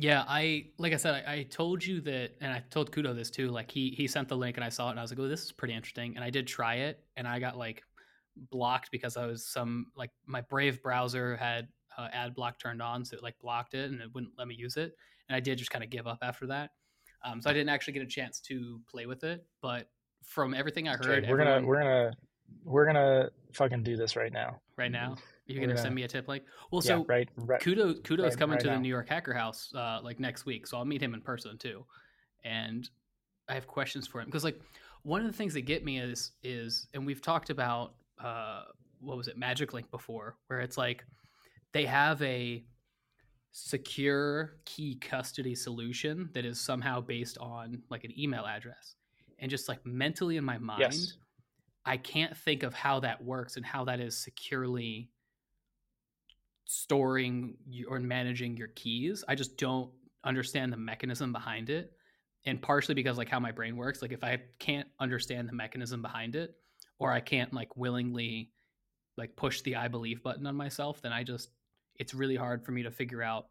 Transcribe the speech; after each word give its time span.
Yeah, 0.00 0.24
I 0.26 0.64
like 0.78 0.94
I 0.94 0.96
said, 0.96 1.24
I, 1.26 1.32
I, 1.32 1.42
told 1.42 1.84
you 1.84 2.00
that, 2.00 2.30
and 2.40 2.50
I 2.50 2.62
told 2.70 2.90
Qudo 2.90 3.14
this 3.14 3.28
too. 3.28 3.48
Like 3.48 3.70
he 3.70 3.90
he 3.90 4.06
sent 4.06 4.28
the 4.28 4.36
link, 4.36 4.56
and 4.56 4.64
I 4.64 4.70
saw 4.70 4.88
it, 4.88 4.92
and 4.92 4.98
I 4.98 5.02
was 5.02 5.10
like, 5.10 5.20
"Oh, 5.20 5.28
this 5.28 5.42
is 5.42 5.52
pretty 5.52 5.74
interesting." 5.74 6.16
And 6.16 6.24
I 6.24 6.30
did 6.30 6.46
try 6.46 6.76
it, 6.76 7.00
and 7.18 7.28
I 7.28 7.38
got 7.38 7.58
like 7.58 7.82
blocked 8.50 8.90
because 8.90 9.18
I 9.18 9.26
was 9.26 9.46
some 9.46 9.86
like 9.94 10.10
my 10.26 10.40
Brave 10.40 10.82
browser 10.82 11.36
had 11.36 11.68
uh, 11.98 12.08
ad 12.14 12.34
block 12.34 12.58
turned 12.58 12.80
on, 12.80 13.04
so 13.04 13.18
it 13.18 13.22
like 13.22 13.38
blocked 13.40 13.74
it, 13.74 13.90
and 13.90 14.00
it 14.00 14.08
wouldn't 14.14 14.32
let 14.38 14.48
me 14.48 14.54
use 14.54 14.78
it. 14.78 14.94
And 15.28 15.36
I 15.36 15.40
did 15.40 15.58
just 15.58 15.70
kind 15.70 15.84
of 15.84 15.90
give 15.90 16.06
up 16.06 16.20
after 16.22 16.46
that. 16.46 16.70
Um, 17.22 17.42
so 17.42 17.50
I 17.50 17.52
didn't 17.52 17.68
actually 17.68 17.92
get 17.92 18.02
a 18.02 18.06
chance 18.06 18.40
to 18.40 18.80
play 18.90 19.04
with 19.04 19.22
it, 19.22 19.44
but 19.60 19.90
from 20.24 20.54
everything 20.54 20.88
I 20.88 20.92
heard, 20.92 21.24
okay, 21.24 21.30
we're 21.30 21.40
everyone, 21.40 21.46
gonna 21.46 21.66
we're 21.66 21.78
gonna 21.78 22.12
we're 22.64 22.86
gonna 22.86 23.30
fucking 23.52 23.82
do 23.82 23.98
this 23.98 24.16
right 24.16 24.32
now. 24.32 24.60
Right 24.78 24.90
now, 24.90 25.16
you're 25.50 25.60
gonna, 25.60 25.74
gonna, 25.74 25.82
send 25.82 25.94
me 25.94 26.02
a 26.02 26.08
tip 26.08 26.28
link. 26.28 26.44
Well, 26.70 26.80
so 26.80 26.98
yeah, 26.98 27.04
right, 27.08 27.28
right, 27.36 27.60
Qudo 27.60 28.00
Qudo 28.02 28.22
right, 28.22 28.28
is 28.28 28.36
coming 28.36 28.54
right 28.54 28.60
to 28.60 28.66
now. 28.68 28.74
the 28.74 28.80
New 28.80 28.88
York 28.88 29.08
Hacker 29.08 29.34
House 29.34 29.72
uh, 29.74 30.00
like 30.02 30.20
next 30.20 30.46
week, 30.46 30.66
so 30.66 30.78
I'll 30.78 30.84
meet 30.84 31.02
him 31.02 31.14
in 31.14 31.20
person 31.20 31.58
too, 31.58 31.84
and 32.44 32.88
I 33.48 33.54
have 33.54 33.66
questions 33.66 34.06
for 34.06 34.20
him 34.20 34.26
because 34.26 34.44
like 34.44 34.60
one 35.02 35.20
of 35.20 35.26
the 35.26 35.32
things 35.32 35.54
that 35.54 35.62
get 35.62 35.84
me 35.84 35.98
is 35.98 36.32
is 36.42 36.88
and 36.94 37.06
we've 37.06 37.22
talked 37.22 37.50
about 37.50 37.94
uh, 38.22 38.62
what 39.00 39.16
was 39.16 39.28
it 39.28 39.36
Magic 39.36 39.72
Link 39.72 39.90
before, 39.90 40.36
where 40.46 40.60
it's 40.60 40.78
like 40.78 41.04
they 41.72 41.86
have 41.86 42.20
a 42.22 42.64
secure 43.52 44.56
key 44.64 44.96
custody 44.96 45.54
solution 45.54 46.30
that 46.32 46.44
is 46.44 46.60
somehow 46.60 47.00
based 47.00 47.36
on 47.38 47.82
like 47.90 48.04
an 48.04 48.18
email 48.18 48.46
address 48.46 48.94
and 49.40 49.50
just 49.50 49.68
like 49.68 49.84
mentally 49.84 50.36
in 50.36 50.44
my 50.44 50.56
mind 50.56 50.80
yes. 50.80 51.16
i 51.84 51.96
can't 51.96 52.36
think 52.36 52.62
of 52.62 52.72
how 52.72 53.00
that 53.00 53.22
works 53.24 53.56
and 53.56 53.66
how 53.66 53.84
that 53.84 53.98
is 53.98 54.16
securely 54.16 55.10
storing 56.70 57.56
or 57.88 57.98
managing 57.98 58.56
your 58.56 58.68
keys 58.68 59.24
i 59.26 59.34
just 59.34 59.56
don't 59.56 59.90
understand 60.24 60.72
the 60.72 60.76
mechanism 60.76 61.32
behind 61.32 61.68
it 61.68 61.90
and 62.46 62.62
partially 62.62 62.94
because 62.94 63.18
like 63.18 63.28
how 63.28 63.40
my 63.40 63.50
brain 63.50 63.76
works 63.76 64.00
like 64.00 64.12
if 64.12 64.22
i 64.22 64.38
can't 64.60 64.86
understand 65.00 65.48
the 65.48 65.52
mechanism 65.52 66.00
behind 66.00 66.36
it 66.36 66.54
or 67.00 67.10
i 67.10 67.18
can't 67.18 67.52
like 67.52 67.76
willingly 67.76 68.52
like 69.16 69.34
push 69.34 69.62
the 69.62 69.74
i 69.74 69.88
believe 69.88 70.22
button 70.22 70.46
on 70.46 70.54
myself 70.54 71.02
then 71.02 71.12
i 71.12 71.24
just 71.24 71.48
it's 71.96 72.14
really 72.14 72.36
hard 72.36 72.64
for 72.64 72.70
me 72.70 72.84
to 72.84 72.90
figure 72.92 73.20
out 73.20 73.46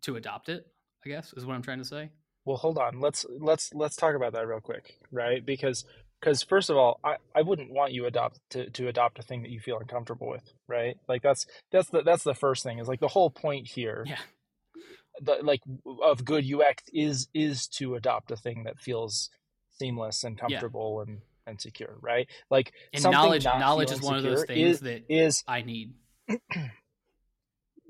to 0.00 0.14
adopt 0.14 0.48
it 0.48 0.64
i 1.04 1.08
guess 1.08 1.32
is 1.36 1.44
what 1.44 1.54
i'm 1.54 1.62
trying 1.62 1.78
to 1.78 1.84
say. 1.84 2.10
Well 2.44 2.56
hold 2.56 2.78
on 2.78 3.00
let's 3.00 3.26
let's 3.40 3.74
let's 3.74 3.96
talk 3.96 4.14
about 4.14 4.34
that 4.34 4.46
real 4.46 4.60
quick 4.60 5.00
right? 5.10 5.44
Because 5.44 5.84
because 6.22 6.42
first 6.42 6.70
of 6.70 6.76
all 6.76 7.00
I, 7.04 7.16
I 7.34 7.42
wouldn't 7.42 7.72
want 7.72 7.92
you 7.92 8.06
adopt 8.06 8.40
to, 8.50 8.70
to 8.70 8.88
adopt 8.88 9.18
a 9.18 9.22
thing 9.22 9.42
that 9.42 9.50
you 9.50 9.60
feel 9.60 9.78
uncomfortable 9.78 10.28
with 10.28 10.52
right 10.68 10.96
like 11.08 11.22
that's 11.22 11.46
that's 11.70 11.90
the 11.90 12.02
that's 12.02 12.24
the 12.24 12.34
first 12.34 12.62
thing 12.62 12.78
is 12.78 12.88
like 12.88 13.00
the 13.00 13.08
whole 13.08 13.30
point 13.30 13.68
here 13.68 14.04
yeah 14.06 14.18
the 15.20 15.38
like 15.42 15.60
of 16.02 16.24
good 16.24 16.44
ux 16.54 16.82
is 16.92 17.28
is 17.34 17.66
to 17.66 17.94
adopt 17.94 18.30
a 18.30 18.36
thing 18.36 18.64
that 18.64 18.80
feels 18.80 19.30
seamless 19.78 20.24
and 20.24 20.38
comfortable 20.38 21.02
yeah. 21.04 21.12
and 21.12 21.22
and 21.46 21.60
secure 21.60 21.96
right 22.00 22.28
like 22.50 22.72
and 22.92 23.02
knowledge 23.02 23.44
knowledge 23.44 23.90
is 23.90 24.00
one 24.00 24.16
of 24.16 24.22
those 24.22 24.44
things 24.44 24.76
is, 24.76 24.80
that 24.80 25.02
is 25.08 25.42
i 25.48 25.60
need 25.60 25.92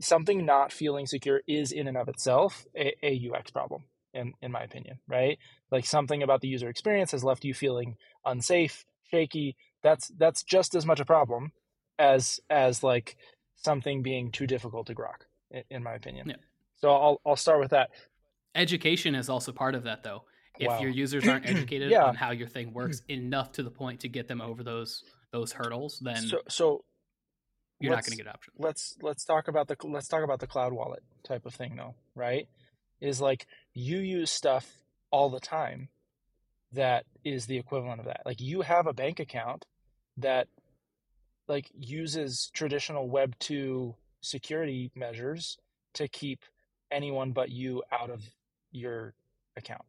something 0.00 0.44
not 0.44 0.72
feeling 0.72 1.06
secure 1.06 1.40
is 1.46 1.72
in 1.72 1.88
and 1.88 1.96
of 1.96 2.08
itself 2.08 2.66
a, 2.76 2.94
a 3.02 3.30
UX 3.32 3.50
problem, 3.50 3.84
in, 4.12 4.32
in 4.42 4.52
my 4.52 4.62
opinion, 4.62 4.98
right? 5.08 5.38
Like 5.70 5.86
something 5.86 6.22
about 6.22 6.40
the 6.40 6.48
user 6.48 6.68
experience 6.68 7.12
has 7.12 7.24
left 7.24 7.44
you 7.44 7.54
feeling 7.54 7.96
unsafe, 8.24 8.84
shaky. 9.10 9.56
That's 9.82 10.08
that's 10.18 10.42
just 10.42 10.74
as 10.74 10.86
much 10.86 11.00
a 11.00 11.04
problem 11.04 11.52
as 11.98 12.40
as 12.50 12.82
like 12.82 13.16
something 13.56 14.02
being 14.02 14.30
too 14.30 14.46
difficult 14.46 14.86
to 14.88 14.94
grok, 14.94 15.26
in, 15.50 15.62
in 15.70 15.82
my 15.82 15.94
opinion. 15.94 16.28
Yeah. 16.28 16.36
So 16.80 16.90
I'll 16.90 17.20
I'll 17.24 17.36
start 17.36 17.60
with 17.60 17.70
that. 17.70 17.90
Education 18.54 19.14
is 19.14 19.28
also 19.28 19.52
part 19.52 19.74
of 19.74 19.84
that, 19.84 20.02
though. 20.02 20.24
If 20.58 20.68
wow. 20.68 20.80
your 20.80 20.90
users 20.90 21.26
aren't 21.26 21.46
educated 21.48 21.90
yeah. 21.90 22.04
on 22.04 22.14
how 22.14 22.30
your 22.30 22.48
thing 22.48 22.72
works 22.72 23.00
mm-hmm. 23.00 23.24
enough 23.24 23.52
to 23.52 23.62
the 23.62 23.70
point 23.70 24.00
to 24.00 24.08
get 24.08 24.28
them 24.28 24.40
over 24.40 24.62
those 24.62 25.02
those 25.32 25.52
hurdles, 25.52 25.98
then 26.02 26.16
so 26.16 26.38
so 26.48 26.84
you're 27.80 27.92
not 27.92 28.04
going 28.04 28.16
to 28.16 28.22
get 28.22 28.32
options. 28.32 28.56
Let's 28.58 28.96
let's 29.02 29.24
talk 29.24 29.48
about 29.48 29.68
the 29.68 29.76
let's 29.84 30.08
talk 30.08 30.22
about 30.22 30.40
the 30.40 30.46
cloud 30.46 30.72
wallet 30.72 31.02
type 31.24 31.46
of 31.46 31.54
thing 31.54 31.76
though, 31.76 31.94
right? 32.14 32.46
Is 33.00 33.20
like 33.20 33.46
you 33.74 33.98
use 33.98 34.30
stuff 34.30 34.70
all 35.10 35.30
the 35.30 35.40
time 35.40 35.88
that 36.72 37.04
is 37.24 37.46
the 37.46 37.58
equivalent 37.58 38.00
of 38.00 38.06
that. 38.06 38.22
Like 38.24 38.40
you 38.40 38.62
have 38.62 38.86
a 38.86 38.92
bank 38.92 39.20
account 39.20 39.66
that 40.16 40.48
like 41.48 41.70
uses 41.74 42.50
traditional 42.52 43.08
web 43.08 43.38
2 43.38 43.94
security 44.20 44.90
measures 44.94 45.58
to 45.94 46.08
keep 46.08 46.44
anyone 46.90 47.32
but 47.32 47.50
you 47.50 47.82
out 47.92 48.10
of 48.10 48.22
your 48.70 49.14
account. 49.56 49.84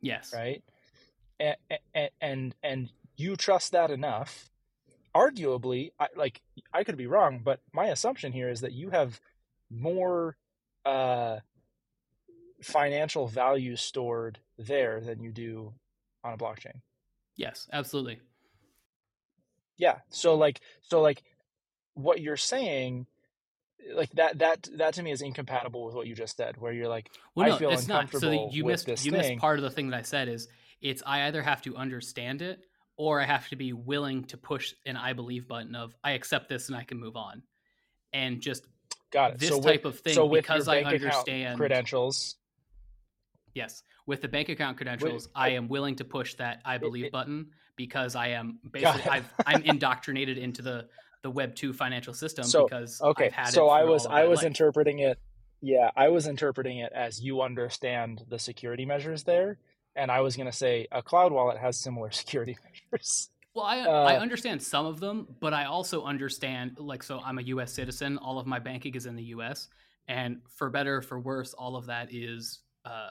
Yes. 0.00 0.32
Right? 0.34 0.62
And 1.38 1.56
and 1.94 2.10
and, 2.20 2.54
and 2.62 2.92
you 3.16 3.36
trust 3.36 3.72
that 3.72 3.90
enough 3.90 4.50
arguably, 5.14 5.90
I, 5.98 6.08
like 6.16 6.40
I 6.72 6.84
could 6.84 6.96
be 6.96 7.06
wrong, 7.06 7.40
but 7.42 7.60
my 7.72 7.86
assumption 7.86 8.32
here 8.32 8.48
is 8.48 8.60
that 8.60 8.72
you 8.72 8.90
have 8.90 9.20
more 9.70 10.36
uh, 10.84 11.38
financial 12.62 13.26
value 13.26 13.76
stored 13.76 14.38
there 14.58 15.00
than 15.00 15.22
you 15.22 15.32
do 15.32 15.72
on 16.24 16.32
a 16.32 16.36
blockchain. 16.36 16.80
Yes, 17.36 17.68
absolutely. 17.72 18.20
Yeah. 19.76 19.98
So 20.10 20.34
like, 20.34 20.60
so 20.82 21.00
like, 21.00 21.22
what 21.94 22.20
you're 22.20 22.36
saying, 22.36 23.06
like 23.94 24.10
that 24.12 24.38
that 24.38 24.68
that 24.76 24.94
to 24.94 25.02
me 25.02 25.10
is 25.10 25.22
incompatible 25.22 25.84
with 25.84 25.94
what 25.94 26.06
you 26.06 26.14
just 26.14 26.36
said. 26.36 26.56
Where 26.58 26.72
you're 26.72 26.88
like, 26.88 27.10
well, 27.34 27.48
no, 27.48 27.54
I 27.54 27.58
feel 27.58 27.70
it's 27.70 27.88
not. 27.88 28.10
So 28.12 28.50
you 28.50 28.64
missed 28.64 28.88
you 28.88 28.94
thing. 28.96 29.12
missed 29.12 29.36
part 29.38 29.58
of 29.58 29.62
the 29.62 29.70
thing 29.70 29.90
that 29.90 29.96
I 29.96 30.02
said 30.02 30.28
is 30.28 30.48
it's 30.80 31.02
I 31.04 31.26
either 31.26 31.42
have 31.42 31.62
to 31.62 31.76
understand 31.76 32.42
it 32.42 32.60
or 32.96 33.20
I 33.20 33.24
have 33.24 33.48
to 33.48 33.56
be 33.56 33.72
willing 33.72 34.24
to 34.24 34.36
push 34.36 34.74
an 34.84 34.96
I 34.96 35.14
believe 35.14 35.48
button 35.48 35.74
of 35.74 35.94
I 36.04 36.12
accept 36.12 36.48
this 36.48 36.68
and 36.68 36.76
I 36.76 36.84
can 36.84 36.98
move 36.98 37.16
on. 37.16 37.42
And 38.12 38.40
just 38.40 38.66
got 39.12 39.32
it. 39.32 39.38
This 39.38 39.50
so 39.50 39.60
type 39.60 39.84
with, 39.84 39.94
of 39.94 40.00
thing 40.00 40.14
so 40.14 40.28
because 40.28 40.68
I 40.68 40.82
understand 40.82 41.58
credentials. 41.58 42.36
Yes, 43.54 43.82
with 44.06 44.22
the 44.22 44.28
bank 44.28 44.48
account 44.48 44.76
credentials, 44.76 45.26
Wait, 45.26 45.32
I 45.34 45.48
am 45.50 45.68
willing 45.68 45.96
to 45.96 46.04
push 46.04 46.34
that 46.34 46.60
I 46.64 46.78
believe 46.78 47.06
it, 47.06 47.12
button 47.12 47.48
because 47.76 48.14
I 48.14 48.28
am 48.28 48.58
basically 48.70 49.10
i 49.10 49.54
am 49.54 49.62
indoctrinated 49.62 50.38
into 50.38 50.62
the 50.62 50.86
the 51.22 51.30
Web 51.30 51.54
two 51.54 51.72
financial 51.72 52.14
system 52.14 52.44
so, 52.44 52.64
because 52.64 53.00
okay. 53.00 53.30
so 53.50 53.68
I 53.68 53.84
was 53.84 54.06
I 54.06 54.24
was 54.24 54.38
life. 54.38 54.46
interpreting 54.46 55.00
it. 55.00 55.18
Yeah, 55.60 55.90
I 55.94 56.08
was 56.08 56.26
interpreting 56.26 56.78
it 56.78 56.92
as 56.94 57.20
you 57.20 57.42
understand 57.42 58.24
the 58.28 58.38
security 58.38 58.86
measures 58.86 59.24
there, 59.24 59.58
and 59.94 60.10
I 60.10 60.20
was 60.20 60.36
going 60.36 60.46
to 60.46 60.56
say 60.56 60.86
a 60.90 61.02
cloud 61.02 61.32
wallet 61.32 61.58
has 61.58 61.76
similar 61.76 62.10
security 62.22 62.56
measures. 62.64 63.30
Well, 63.54 63.64
I, 63.64 63.80
uh, 63.80 64.04
I 64.04 64.18
understand 64.18 64.62
some 64.62 64.86
of 64.86 65.00
them, 65.00 65.26
but 65.40 65.52
I 65.52 65.64
also 65.64 66.04
understand 66.04 66.78
like 66.78 67.02
so 67.02 67.20
I'm 67.24 67.38
a 67.38 67.42
U.S. 67.42 67.72
citizen. 67.72 68.16
All 68.16 68.38
of 68.38 68.46
my 68.46 68.58
banking 68.58 68.94
is 68.94 69.06
in 69.06 69.16
the 69.16 69.24
U.S. 69.24 69.68
and 70.08 70.40
for 70.56 70.70
better 70.70 71.02
for 71.02 71.18
worse, 71.18 71.52
all 71.52 71.76
of 71.76 71.86
that 71.86 72.08
is 72.12 72.60
uh, 72.84 73.10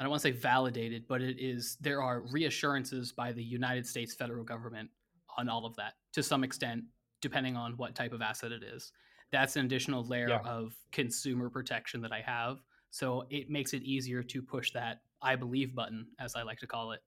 I 0.00 0.02
don't 0.02 0.10
want 0.10 0.22
to 0.22 0.28
say 0.28 0.32
validated, 0.32 1.06
but 1.06 1.20
it 1.20 1.36
is 1.38 1.76
there 1.78 2.02
are 2.02 2.22
reassurances 2.32 3.12
by 3.12 3.32
the 3.32 3.44
United 3.44 3.86
States 3.86 4.14
federal 4.14 4.42
government 4.42 4.88
on 5.36 5.50
all 5.50 5.66
of 5.66 5.76
that 5.76 5.92
to 6.14 6.22
some 6.22 6.42
extent, 6.42 6.84
depending 7.20 7.54
on 7.54 7.74
what 7.76 7.94
type 7.94 8.14
of 8.14 8.22
asset 8.22 8.50
it 8.50 8.62
is. 8.62 8.92
That's 9.30 9.56
an 9.56 9.66
additional 9.66 10.02
layer 10.04 10.30
yeah. 10.30 10.38
of 10.38 10.74
consumer 10.90 11.50
protection 11.50 12.00
that 12.00 12.12
I 12.12 12.22
have. 12.22 12.62
So 12.90 13.26
it 13.28 13.50
makes 13.50 13.74
it 13.74 13.82
easier 13.82 14.22
to 14.22 14.42
push 14.42 14.72
that 14.72 15.02
I 15.22 15.36
believe 15.36 15.74
button, 15.74 16.06
as 16.18 16.34
I 16.34 16.42
like 16.42 16.58
to 16.60 16.66
call 16.66 16.92
it. 16.92 17.00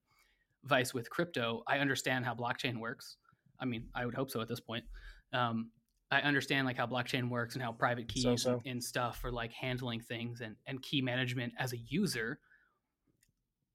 Vice 0.64 0.94
with 0.94 1.10
crypto, 1.10 1.64
I 1.68 1.80
understand 1.80 2.26
how 2.26 2.36
blockchain 2.36 2.80
works. 2.80 3.18
I 3.60 3.66
mean, 3.66 3.88
I 3.96 4.06
would 4.06 4.16
hope 4.16 4.30
so 4.30 4.40
at 4.40 4.48
this 4.48 4.60
point. 4.60 4.86
Um, 5.34 5.72
I 6.12 6.22
understand 6.22 6.68
like 6.68 6.78
how 6.78 6.86
blockchain 6.86 7.28
works 7.28 7.56
and 7.56 7.64
how 7.64 7.72
private 7.72 8.08
keys 8.08 8.24
so, 8.24 8.36
so. 8.36 8.62
And, 8.66 8.82
stuff 8.82 9.26
are 9.26 9.32
like 9.32 9.52
handling 9.52 10.00
things 10.00 10.42
and, 10.42 10.56
and 10.68 10.82
key 10.82 11.02
management 11.02 11.54
as 11.58 11.74
a 11.74 11.78
user. 11.78 12.40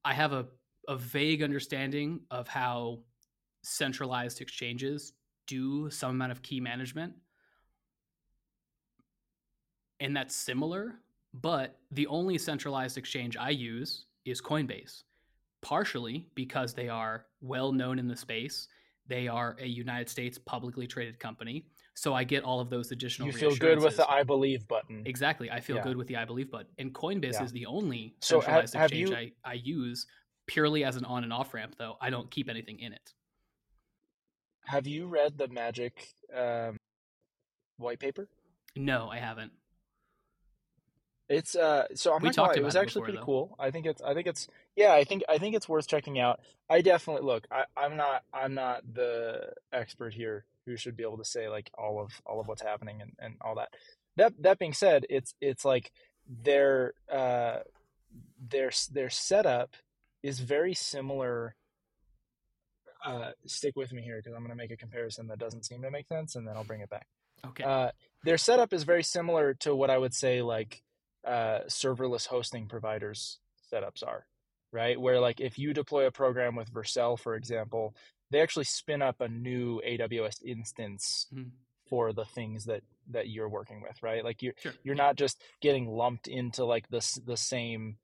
I 0.05 0.15
have 0.15 0.33
a, 0.33 0.47
a 0.89 0.97
vague 0.97 1.43
understanding 1.43 2.21
of 2.31 2.49
how 2.49 3.01
centralized 3.63 4.41
exchanges 4.41 5.13
do 5.47 5.91
some 5.91 6.11
amount 6.11 6.33
of 6.33 6.43
key 6.43 6.61
management. 6.61 7.15
And 10.01 10.17
that's 10.17 10.37
similar, 10.37 10.95
but 11.35 11.79
the 11.91 12.07
only 12.07 12.39
centralized 12.39 12.97
exchange 12.97 13.37
I 13.37 13.51
use 13.51 14.07
is 14.25 14.41
Coinbase, 14.41 15.03
partially 15.63 16.27
because 16.35 16.73
they 16.73 16.89
are 16.89 17.27
well 17.41 17.73
known 17.73 17.99
in 17.99 18.07
the 18.07 18.17
space. 18.17 18.69
They 19.09 19.27
are 19.27 19.57
a 19.61 19.67
United 19.67 20.09
States 20.09 20.39
publicly 20.39 20.87
traded 20.87 21.19
company. 21.19 21.67
So 21.99 22.15
I 22.15 22.23
get 22.23 22.45
all 22.45 22.61
of 22.61 22.71
those 22.71 22.93
additional. 22.93 23.27
You 23.27 23.33
feel 23.33 23.57
good 23.57 23.81
with 23.81 23.97
the 23.97 24.09
I 24.09 24.23
believe 24.23 24.69
button. 24.69 25.03
Exactly. 25.05 25.51
I 25.51 25.59
feel 25.59 25.77
yeah. 25.77 25.83
good 25.83 25.97
with 25.97 26.07
the 26.07 26.17
I 26.17 26.25
believe 26.25 26.49
button. 26.49 26.69
And 26.79 26.95
Coinbase 26.95 27.33
yeah. 27.33 27.43
is 27.43 27.51
the 27.51 27.67
only 27.67 28.15
centralized 28.21 28.75
so 28.75 28.79
have, 28.79 28.93
exchange 28.93 29.11
you... 29.11 29.17
I, 29.17 29.33
I 29.45 29.55
use 29.55 30.07
purely 30.47 30.85
as 30.85 30.95
an 30.95 31.05
on 31.05 31.25
and 31.25 31.33
off 31.33 31.53
ramp, 31.53 31.75
though. 31.77 31.97
I 32.01 32.11
don't 32.11 32.31
keep 32.31 32.49
anything 32.49 32.79
in 32.79 32.93
it. 32.93 33.15
Have 34.65 34.87
you 34.87 35.09
read 35.09 35.39
the 35.39 35.49
Magic 35.49 36.07
um, 36.33 36.77
white 37.79 37.99
paper? 37.99 38.29
No, 38.77 39.09
I 39.09 39.19
haven't. 39.19 39.51
It's 41.29 41.57
uh 41.57 41.89
so 41.95 42.15
I'm 42.15 42.23
We 42.23 42.29
not 42.29 42.37
gonna 42.37 42.49
lie, 42.49 42.55
it 42.55 42.65
was 42.65 42.77
actually 42.77 43.01
before, 43.01 43.05
pretty 43.05 43.19
though. 43.19 43.25
cool. 43.25 43.57
I 43.59 43.71
think 43.71 43.87
it's 43.87 44.01
I 44.01 44.15
think 44.15 44.29
it's 44.29 44.47
yeah, 44.77 44.93
I 44.93 45.03
think 45.03 45.25
I 45.29 45.37
think 45.39 45.57
it's 45.57 45.69
worth 45.69 45.89
checking 45.89 46.19
out. 46.19 46.41
I 46.71 46.81
definitely 46.81 47.27
look, 47.27 47.47
I, 47.51 47.65
I'm 47.77 47.97
not 47.97 48.23
I'm 48.33 48.55
not 48.55 48.83
the 48.95 49.53
expert 49.73 50.15
here 50.15 50.47
who 50.69 50.77
should 50.77 50.97
be 50.97 51.03
able 51.03 51.19
to 51.19 51.25
say 51.25 51.49
like 51.49 51.71
all 51.77 52.01
of 52.01 52.13
all 52.27 52.41
of 52.41 52.49
what's 52.49 52.63
happening 52.63 53.01
and, 53.03 53.13
and 53.19 53.35
all 53.41 53.57
that. 53.57 53.69
That 54.17 54.35
that 54.43 54.59
being 54.59 54.73
said, 54.73 55.07
it's 55.09 55.35
it's 55.41 55.65
like 55.65 55.91
their 56.29 56.93
uh 57.11 57.59
their 58.51 58.71
their 58.93 59.11
setup 59.11 59.75
is 60.23 60.41
very 60.41 60.75
similar 60.75 61.55
uh 63.05 63.31
stick 63.47 63.77
with 63.77 63.93
me 63.93 64.03
here 64.03 64.17
because 64.19 64.35
I'm 64.35 64.43
gonna 64.43 64.57
make 64.57 64.73
a 64.73 64.77
comparison 64.77 65.29
that 65.29 65.39
doesn't 65.39 65.65
seem 65.65 65.83
to 65.83 65.91
make 65.91 66.09
sense 66.09 66.37
and 66.37 66.47
then 66.47 66.57
I'll 66.57 66.65
bring 66.65 66.81
it 66.81 66.91
back. 66.91 67.07
Okay. 67.47 67.65
Uh, 67.65 67.91
their 68.25 68.39
setup 68.39 68.73
is 68.73 68.83
very 68.83 69.03
similar 69.03 69.55
to 69.55 69.75
what 69.75 69.91
I 69.91 69.99
would 69.99 70.15
say 70.15 70.43
like 70.43 70.83
uh, 71.27 71.61
serverless 71.69 72.27
hosting 72.27 72.67
providers 72.67 73.39
setups 73.73 74.07
are, 74.07 74.27
right? 74.73 75.01
Where 75.01 75.21
like 75.21 75.41
if 75.41 75.59
you 75.59 75.73
deploy 75.73 76.07
a 76.07 76.11
program 76.11 76.57
with 76.57 76.73
Vercel, 76.73 77.19
for 77.19 77.37
example, 77.37 77.95
they 78.31 78.41
actually 78.41 78.65
spin 78.65 79.03
up 79.03 79.21
a 79.21 79.29
new 79.29 79.81
AWS 79.85 80.43
instance 80.45 81.27
Mhm. 81.33 81.53
for 81.89 82.13
the 82.13 82.25
things 82.25 82.65
that 82.67 82.83
that 83.11 83.29
you're 83.29 83.49
working 83.49 83.81
with, 83.81 84.03
right? 84.03 84.23
Like 84.25 84.43
you're 84.43 84.55
Sure. 84.59 84.75
you're 84.83 84.95
not 84.95 85.17
just 85.17 85.43
getting 85.61 85.89
lumped 85.89 86.29
into 86.29 86.65
like 86.65 86.89
the 86.89 87.01
the 87.25 87.37
same 87.37 87.99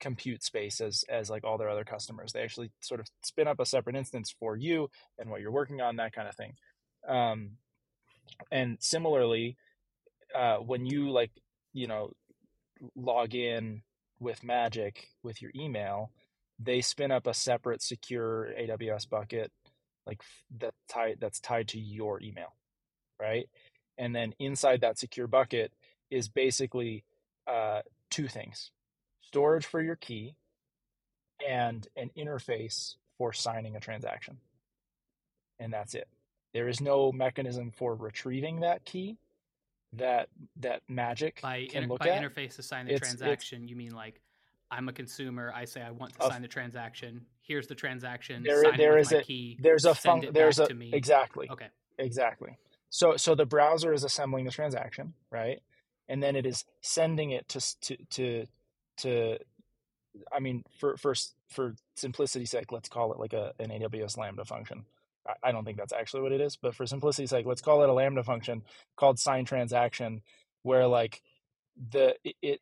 compute 0.00 0.42
space 0.42 0.80
as 0.80 1.04
as 1.08 1.30
like 1.30 1.44
all 1.44 1.58
their 1.58 1.68
other 1.70 1.84
customers. 1.84 2.32
They 2.32 2.42
actually 2.42 2.70
sort 2.80 3.00
of 3.00 3.08
spin 3.22 3.48
up 3.48 3.60
a 3.60 3.66
separate 3.66 3.96
instance 3.96 4.30
for 4.30 4.56
you 4.56 4.90
and 5.18 5.30
what 5.30 5.40
you're 5.40 5.52
working 5.52 5.80
on, 5.80 5.96
that 5.96 6.12
kind 6.12 6.28
of 6.28 6.34
thing. 6.36 6.56
Um, 7.06 7.58
and 8.50 8.76
similarly 8.82 9.56
uh, 10.34 10.58
when 10.58 10.86
you 10.86 11.10
like 11.10 11.32
you 11.72 11.86
know 11.86 12.12
log 12.94 13.34
in 13.34 13.82
with 14.20 14.42
magic 14.44 15.08
with 15.22 15.40
your 15.42 15.50
email 15.54 16.12
they 16.58 16.80
spin 16.80 17.10
up 17.10 17.26
a 17.26 17.34
separate 17.34 17.82
secure 17.82 18.52
aws 18.58 19.08
bucket 19.08 19.52
like 20.08 20.22
that 20.58 20.74
tied 20.88 21.18
that's 21.20 21.38
tied 21.40 21.68
to 21.68 21.78
your 21.78 22.20
email 22.22 22.54
right? 23.20 23.48
And 23.98 24.14
then 24.14 24.32
inside 24.38 24.80
that 24.82 24.96
secure 24.96 25.26
bucket 25.26 25.72
is 26.08 26.28
basically 26.28 27.02
uh, 27.48 27.82
two 28.10 28.28
things 28.28 28.70
storage 29.22 29.66
for 29.66 29.82
your 29.82 29.96
key 29.96 30.34
and 31.46 31.86
an 31.96 32.10
interface 32.16 32.94
for 33.18 33.32
signing 33.32 33.74
a 33.76 33.80
transaction. 33.80 34.38
And 35.58 35.72
that's 35.72 35.94
it. 35.94 36.06
There 36.54 36.68
is 36.68 36.80
no 36.80 37.10
mechanism 37.12 37.72
for 37.72 37.94
retrieving 37.96 38.60
that 38.60 38.84
key 38.84 39.18
that 39.94 40.28
that 40.60 40.82
magic 40.88 41.40
by 41.42 41.66
can 41.68 41.82
inter- 41.82 41.92
look 41.94 42.00
by 42.00 42.10
at. 42.10 42.22
interface 42.22 42.54
to 42.56 42.62
sign 42.62 42.86
the 42.86 42.92
It's- 42.94 43.12
it's- 43.12 43.18
transaction, 43.18 43.66
you 43.66 43.74
mean 43.74 43.94
like 43.94 44.20
I'm 44.70 44.88
a 44.88 44.92
consumer. 44.92 45.52
I 45.54 45.64
say 45.64 45.80
I 45.82 45.90
want 45.90 46.14
to 46.18 46.26
sign 46.26 46.42
the 46.42 46.48
transaction. 46.48 47.24
Here's 47.40 47.66
the 47.66 47.74
transaction. 47.74 48.42
There- 48.42 48.62
sign 48.64 48.76
there 48.76 48.96
it 48.98 49.00
with 49.00 49.12
my 49.12 49.18
a- 49.18 49.22
key. 49.24 49.58
There's 49.60 49.84
a 49.84 49.94
send 49.94 50.24
fun, 50.24 50.32
there's 50.34 50.58
a 50.58 50.66
to 50.66 50.74
me. 50.74 50.90
exactly 50.92 51.48
Okay. 51.50 51.68
exactly. 51.98 52.56
So 52.90 53.16
so 53.16 53.34
the 53.34 53.46
browser 53.46 53.92
is 53.92 54.04
assembling 54.04 54.44
the 54.44 54.50
transaction, 54.50 55.14
right? 55.30 55.60
And 56.08 56.22
then 56.22 56.36
it 56.36 56.46
is 56.46 56.64
sending 56.82 57.30
it 57.30 57.48
to 57.48 57.60
to 57.82 57.96
to 58.10 58.46
to 58.98 59.38
I 60.32 60.40
mean 60.40 60.64
for 60.78 60.96
for 60.96 61.14
for 61.48 61.74
simplicity's 61.96 62.50
sake, 62.50 62.70
let's 62.72 62.88
call 62.88 63.12
it 63.12 63.18
like 63.18 63.32
a 63.32 63.52
an 63.58 63.70
AWS 63.70 64.16
Lambda 64.18 64.44
function. 64.44 64.84
I, 65.26 65.48
I 65.48 65.52
don't 65.52 65.64
think 65.64 65.78
that's 65.78 65.92
actually 65.92 66.22
what 66.22 66.32
it 66.32 66.40
is, 66.40 66.56
but 66.56 66.74
for 66.74 66.86
simplicity's 66.86 67.30
sake, 67.30 67.46
let's 67.46 67.60
call 67.62 67.82
it 67.82 67.88
a 67.88 67.92
Lambda 67.92 68.22
function 68.22 68.62
called 68.96 69.18
sign 69.18 69.44
transaction, 69.46 70.22
where 70.62 70.86
like 70.86 71.22
the 71.90 72.16
it 72.42 72.60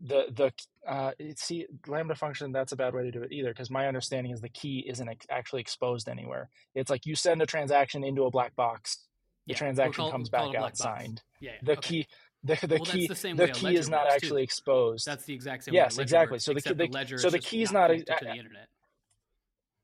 the 0.00 0.26
the 0.34 0.52
uh 0.86 1.12
see 1.36 1.66
lambda 1.86 2.14
function 2.14 2.52
that's 2.52 2.72
a 2.72 2.76
bad 2.76 2.92
way 2.94 3.02
to 3.02 3.10
do 3.10 3.22
it 3.22 3.32
either 3.32 3.48
because 3.48 3.70
my 3.70 3.86
understanding 3.88 4.30
is 4.32 4.42
the 4.42 4.48
key 4.50 4.84
isn't 4.86 5.08
ex- 5.08 5.26
actually 5.30 5.60
exposed 5.62 6.06
anywhere 6.08 6.50
it's 6.74 6.90
like 6.90 7.06
you 7.06 7.14
send 7.14 7.40
a 7.40 7.46
transaction 7.46 8.04
into 8.04 8.24
a 8.24 8.30
black 8.30 8.54
box 8.56 8.98
the 9.46 9.52
Yeah, 9.54 9.58
transaction 9.58 10.02
call- 10.04 10.10
comes 10.10 10.28
back 10.28 10.54
out 10.54 10.76
signed 10.76 11.22
Yeah. 11.40 11.52
yeah, 11.52 11.56
the 11.62 11.72
okay. 11.78 11.80
key 11.80 12.06
the, 12.44 12.58
the 12.66 12.76
Well, 12.76 12.84
key 12.84 13.06
the 13.06 13.14
same 13.14 13.36
the 13.36 13.48
key 13.48 13.74
is 13.74 13.88
not 13.88 14.06
actually 14.06 14.42
too. 14.42 14.44
exposed 14.44 15.06
That's 15.06 15.24
the 15.24 15.32
exact 15.34 15.64
same 15.64 15.72
Yes, 15.74 15.98
exactly. 15.98 16.34
works, 16.34 16.44
So 16.44 16.52
the- 16.52 16.58
except 16.58 16.76
the- 16.78 16.86
the 16.88 16.92
ledger 16.92 17.16
so 17.18 17.28
is 17.28 17.32
the 17.32 17.38
just 17.38 17.48
key's 17.50 17.72
not 17.72 17.90
not 17.90 17.90
a- 17.92 18.04
to 18.04 18.16
the 18.24 18.34
internet. 18.36 18.68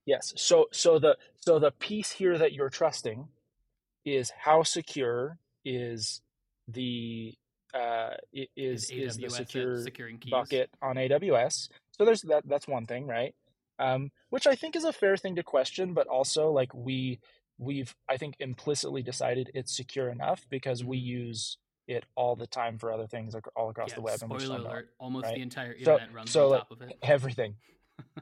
Yes. 0.04 0.32
So 0.36 0.66
so 0.72 0.98
the 0.98 1.16
so 1.40 1.58
the 1.58 1.70
piece 1.70 2.10
here 2.12 2.36
that 2.36 2.52
you're 2.52 2.70
trusting 2.70 3.28
is 4.04 4.30
how 4.30 4.62
secure 4.62 5.38
is 5.64 6.20
the 6.68 7.34
uh 7.74 8.10
is 8.34 8.90
is 8.90 9.16
the 9.16 9.28
secure 9.30 9.80
securing 9.82 10.18
keys. 10.18 10.30
bucket 10.30 10.70
on 10.82 10.96
AWS. 10.96 11.68
So 11.92 12.04
there's 12.04 12.22
that 12.22 12.46
that's 12.46 12.68
one 12.68 12.86
thing, 12.86 13.06
right? 13.06 13.34
Um 13.78 14.10
which 14.30 14.46
I 14.46 14.54
think 14.54 14.76
is 14.76 14.84
a 14.84 14.92
fair 14.92 15.16
thing 15.16 15.36
to 15.36 15.42
question, 15.42 15.94
but 15.94 16.06
also 16.06 16.50
like 16.50 16.74
we 16.74 17.20
we've 17.58 17.94
I 18.08 18.16
think 18.16 18.34
implicitly 18.40 19.02
decided 19.02 19.50
it's 19.54 19.74
secure 19.76 20.08
enough 20.10 20.46
because 20.50 20.84
we 20.84 20.98
use 20.98 21.58
it 21.88 22.04
all 22.14 22.36
the 22.36 22.46
time 22.46 22.78
for 22.78 22.92
other 22.92 23.06
things 23.06 23.34
ac- 23.34 23.42
all 23.56 23.70
across 23.70 23.90
Yeah, 23.90 23.94
the 23.96 24.00
web 24.02 24.18
spoiler 24.18 24.38
just 24.38 24.50
don't 24.50 24.62
know 24.62 24.68
it 24.68 24.72
alert: 24.72 24.88
almost 24.98 25.24
right? 25.26 25.34
the 25.34 25.42
entire 25.42 25.74
So- 25.82 25.92
internet 25.94 26.14
runs 26.14 26.30
so, 26.30 26.44
on 26.46 26.50
like, 26.50 26.60
top 26.60 26.70
of 26.70 26.82
it. 26.82 26.98
everything 27.02 27.56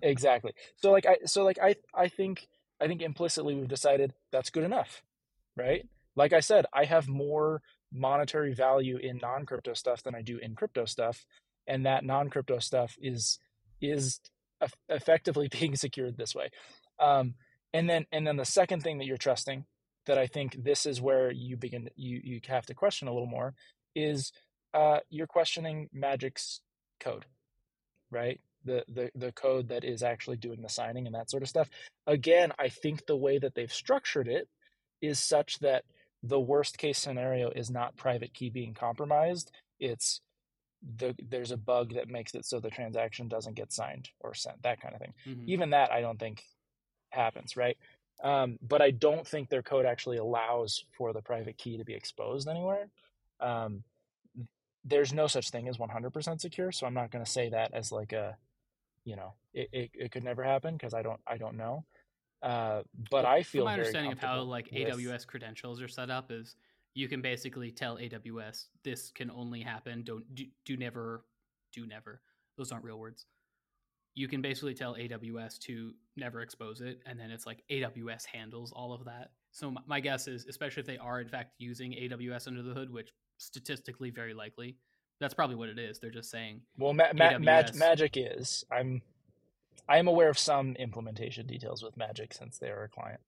exactly 0.03 0.53
so 0.77 0.91
like 0.93 1.07
i 1.07 1.17
so 1.27 1.45
like 1.45 1.59
i 1.63 1.75
i 1.95 2.09
think 2.09 2.49
i 2.81 2.87
think 2.87 3.03
implicitly 3.03 3.55
we've 3.55 3.69
decided 3.69 4.13
that's 4.33 4.51
good 4.51 4.65
enough 4.65 5.03
right 5.57 5.87
like 6.17 6.33
i 6.33 6.41
said 6.41 6.67
i 6.73 6.85
have 6.85 7.09
more 7.09 7.63
monetary 7.93 8.55
value 8.55 8.97
in 8.99 9.19
non-crypto 9.19 9.75
stuff 9.75 10.03
than 10.03 10.15
i 10.15 10.23
do 10.23 10.39
in 10.39 10.55
crypto 10.55 10.85
stuff 10.85 11.25
and 11.67 11.87
that 11.87 12.05
non-crypto 12.05 12.59
stuff 12.59 12.97
is 13.01 13.39
is 13.81 14.21
effectively 14.89 15.49
being 15.61 15.77
secured 15.77 16.17
this 16.17 16.35
way. 16.35 16.51
Um 16.99 17.35
and 17.73 17.89
then 17.89 18.07
and 18.13 18.27
then 18.27 18.37
the 18.37 18.45
second 18.45 18.83
thing 18.83 18.99
that 18.99 19.07
you're 19.07 19.17
trusting 19.17 19.65
that 20.07 20.19
i 20.19 20.27
think 20.27 20.65
this 20.65 20.87
is 20.87 21.01
where 21.01 21.31
you 21.31 21.57
begin 21.57 21.89
you 21.97 22.21
you 22.25 22.41
have 22.49 22.67
to 22.67 22.75
question 22.75 23.09
a 23.09 23.13
little 23.13 23.29
more 23.29 23.55
is 23.95 24.33
uh 24.75 24.99
you're 25.11 25.27
questioning 25.29 25.89
magic's 25.93 26.61
code 27.01 27.27
right? 28.13 28.41
The, 28.65 28.85
the 28.89 29.11
the 29.15 29.33
code 29.33 29.69
that 29.71 29.85
is 29.85 30.03
actually 30.03 30.37
doing 30.37 30.63
the 30.63 30.69
signing 30.69 31.07
and 31.07 31.15
that 31.15 31.31
sort 31.31 31.43
of 31.43 31.49
stuff. 31.49 31.71
Again 32.07 32.53
i 32.59 32.69
think 32.69 33.07
the 33.07 33.17
way 33.17 33.39
that 33.39 33.55
they've 33.55 33.73
structured 33.73 34.29
it 34.29 34.49
is 35.03 35.19
such 35.21 35.59
that 35.61 35.85
the 36.23 36.41
worst 36.41 36.79
case 36.79 36.99
scenario 36.99 37.51
is 37.51 37.71
not 37.71 37.97
private 37.97 38.35
key 38.35 38.51
being 38.51 38.75
compromised. 38.75 39.51
It's 39.79 40.21
the 40.97 41.15
there's 41.29 41.51
a 41.51 41.57
bug 41.57 41.95
that 41.95 42.09
makes 42.09 42.35
it 42.35 42.45
so 42.47 42.59
the 42.59 42.71
transaction 42.71 43.29
doesn't 43.29 43.55
get 43.55 43.73
signed 43.73 44.09
or 44.21 44.33
sent 44.35 44.63
that 44.63 44.81
kind 44.81 44.95
of 44.95 45.01
thing. 45.01 45.13
Mhm. 45.27 45.45
even 45.47 45.71
that 45.71 45.93
i 45.93 46.01
don't 46.01 46.19
think 46.19 46.43
happens 47.11 47.57
right? 47.57 47.77
Um, 48.23 48.59
but 48.63 48.81
i 48.81 48.91
don't 48.91 49.27
think 49.27 49.49
their 49.51 49.63
code 49.63 49.85
actually 49.85 50.17
allows 50.17 50.85
for 50.97 51.13
the 51.13 51.21
private 51.23 51.59
key 51.59 51.77
to 51.77 51.85
be 51.85 51.95
exposed 51.95 52.49
anywhere. 52.49 52.89
Um, 53.41 53.85
there's 54.85 55.13
no 55.13 55.27
such 55.27 55.51
thing 55.51 55.69
as 55.69 55.77
100% 55.79 56.41
secure 56.41 56.73
so 56.73 56.87
i'm 56.87 56.95
not 56.95 57.11
going 57.11 57.25
to 57.25 57.31
say 57.31 57.51
that 57.51 57.75
as 57.75 57.93
like 57.93 58.13
a 58.13 58.37
you 59.05 59.17
know 59.17 59.35
it, 59.53 59.69
it, 59.73 59.91
it 59.95 60.11
could 60.13 60.25
never 60.25 60.43
happen 60.43 60.75
because 60.75 60.95
i 60.95 61.03
don't 61.03 61.21
i 61.27 61.37
don't 61.37 61.57
know 61.57 61.85
uh, 62.43 62.83
but 63.11 63.25
i 63.25 63.43
feel 63.43 63.65
my 63.65 63.75
understanding 63.75 64.13
of 64.13 64.19
how 64.19 64.41
like 64.43 64.69
with- 64.73 64.89
AWS 64.89 65.27
credentials 65.27 65.81
are 65.83 65.89
set 65.89 66.11
up 66.11 66.31
is 66.31 66.57
you 66.95 67.09
can 67.09 67.23
basically 67.23 67.71
tell 67.71 67.97
AWS 67.99 68.67
this 68.83 69.13
can 69.13 69.31
only 69.31 69.61
happen. 69.61 70.03
Don't 70.03 70.35
do, 70.35 70.47
do 70.65 70.77
never 70.77 71.25
do 71.73 71.87
never. 71.87 72.21
Those 72.59 72.73
aren't 72.73 72.85
real 72.85 72.99
words. 72.99 73.27
You 74.17 74.27
can 74.27 74.43
basically 74.43 74.75
tell 74.75 74.97
AWS 74.97 75.59
to 75.61 75.93
never 76.17 76.41
expose 76.41 76.81
it, 76.81 77.01
and 77.07 77.19
then 77.19 77.31
it's 77.31 77.47
like 77.47 77.63
AWS 77.71 78.27
handles 78.27 78.73
all 78.73 78.93
of 78.93 79.05
that. 79.05 79.31
So 79.53 79.71
my, 79.71 79.81
my 79.87 80.01
guess 80.01 80.27
is, 80.27 80.47
especially 80.47 80.81
if 80.81 80.87
they 80.87 80.99
are 80.99 81.21
in 81.21 81.29
fact 81.29 81.55
using 81.59 81.93
AWS 81.93 82.49
under 82.49 82.63
the 82.63 82.75
hood, 82.75 82.93
which 82.93 83.13
statistically 83.39 84.11
very 84.11 84.35
likely, 84.35 84.77
that's 85.21 85.33
probably 85.33 85.57
what 85.57 85.69
it 85.69 85.79
is. 85.79 86.01
They're 86.01 86.11
just 86.11 86.31
saying 86.31 86.61
well 86.77 86.93
ma- 86.93 87.13
ma- 87.15 87.39
mag- 87.39 87.75
magic 87.77 88.17
is 88.17 88.65
i'm 88.73 89.01
i 89.89 89.99
am 89.99 90.09
aware 90.09 90.29
of 90.29 90.39
some 90.39 90.75
implementation 90.77 91.47
details 91.47 91.83
with 91.83 91.97
magic 91.97 92.33
since 92.35 92.59
they 92.59 92.69
are 92.71 92.85
a 92.85 92.89
client 92.89 93.21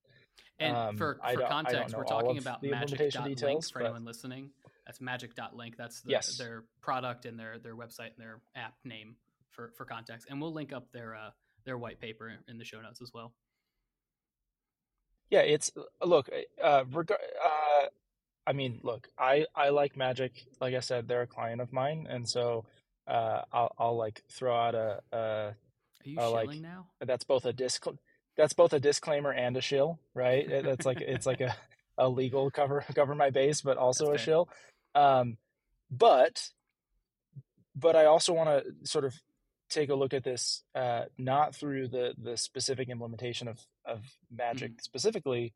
And 0.58 0.76
Um, 0.76 0.96
for, 0.96 1.14
for 1.14 1.20
don't- 1.20 1.24
I 1.24 1.34
don't 1.34 1.48
context, 1.48 1.96
we're 1.96 2.04
talking 2.04 2.38
about 2.38 2.62
magic.link 2.62 3.24
details, 3.24 3.70
for 3.70 3.80
but- 3.80 3.84
anyone 3.86 4.04
listening. 4.04 4.50
That's 4.86 5.00
magic.link. 5.00 5.76
That's 5.76 6.02
the, 6.02 6.10
Yes. 6.10 6.36
their 6.38 6.64
product 6.80 7.24
and 7.24 7.38
their, 7.38 7.58
their 7.58 7.74
website 7.76 8.12
and 8.14 8.18
their 8.18 8.40
app 8.54 8.74
name 8.84 9.16
for, 9.50 9.72
for 9.76 9.84
context. 9.84 10.26
And 10.30 10.40
we'll 10.40 10.52
link 10.52 10.72
up 10.72 10.90
their 10.92 11.14
uh, 11.16 11.30
their 11.64 11.78
white 11.78 12.00
paper 12.00 12.30
in 12.48 12.58
the 12.58 12.64
show 12.64 12.80
notes 12.80 13.00
as 13.00 13.10
well. 13.14 13.32
yeah 15.30 15.40
it's 15.40 15.70
look 16.04 16.28
uh, 16.62 16.84
reg- 16.92 17.10
uh 17.12 17.86
i 18.46 18.52
mean 18.52 18.80
look 18.82 19.08
i 19.18 19.46
i 19.54 19.70
like 19.70 19.96
magic 19.96 20.44
like 20.60 20.74
i 20.74 20.80
said 20.80 21.08
they're 21.08 21.22
a 21.22 21.26
client 21.26 21.60
of 21.60 21.72
mine 21.72 22.06
and 22.10 22.28
so 22.28 22.64
uh 23.06 23.42
i'll 23.52 23.72
i'll 23.78 23.96
like 23.96 24.22
throw 24.30 24.54
out 24.54 24.74
a, 24.74 25.00
a 25.12 25.54
Are 26.04 26.08
you 26.08 26.18
Uh, 26.18 26.28
shilling 26.30 26.46
like- 26.48 26.60
now? 26.60 26.86
that's 27.00 27.24
both 27.24 27.44
a 27.44 27.52
disc 27.52 27.84
that's 28.36 28.54
both 28.54 28.72
a 28.72 28.80
disclaimer 28.80 29.30
and 29.32 29.56
a 29.56 29.60
shill 29.60 29.98
right 30.14 30.48
that's 30.48 30.86
like 30.86 31.00
it's 31.00 31.26
like 31.26 31.40
a, 31.42 31.54
a 31.98 32.08
legal 32.08 32.50
cover 32.50 32.80
cover 32.94 33.14
my 33.14 33.30
base 33.30 33.60
but 33.60 33.76
also 33.76 34.06
a 34.06 34.10
That's 34.12 34.22
fair. 34.24 34.32
shill 34.32 34.48
um 34.94 35.36
but 35.90 36.50
but 37.74 37.96
I 37.96 38.04
also 38.06 38.32
want 38.32 38.48
to 38.50 38.86
sort 38.86 39.04
of 39.04 39.14
take 39.70 39.88
a 39.88 39.94
look 39.94 40.12
at 40.12 40.24
this 40.24 40.62
uh, 40.74 41.04
not 41.18 41.54
through 41.54 41.88
the 41.88 42.14
the 42.18 42.36
specific 42.36 42.88
implementation 42.88 43.48
of 43.48 43.58
of 43.84 44.04
magic 44.30 44.72
Mhm. 44.76 44.80
specifically, 44.82 45.54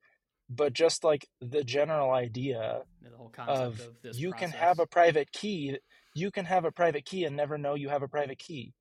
but 0.49 0.73
just 0.73 1.05
like 1.05 1.29
the 1.41 1.63
general 1.63 2.11
idea 2.11 2.83
The 3.03 3.11
whole 3.17 3.29
concept 3.29 3.81
of, 3.81 4.11
of, 4.11 4.17
you 4.19 4.33
can 4.33 4.51
have 4.51 4.79
a 4.79 4.87
private 4.87 5.31
key. 5.33 5.79
You 6.15 6.31
can 6.31 6.47
have 6.47 6.65
a 6.65 6.73
private 6.73 7.05
key 7.05 7.25
and 7.25 7.37
never 7.37 7.59
know 7.59 7.75
you 7.75 7.91
have 7.91 8.03
a 8.03 8.09
private 8.09 8.39
key. 8.39 8.73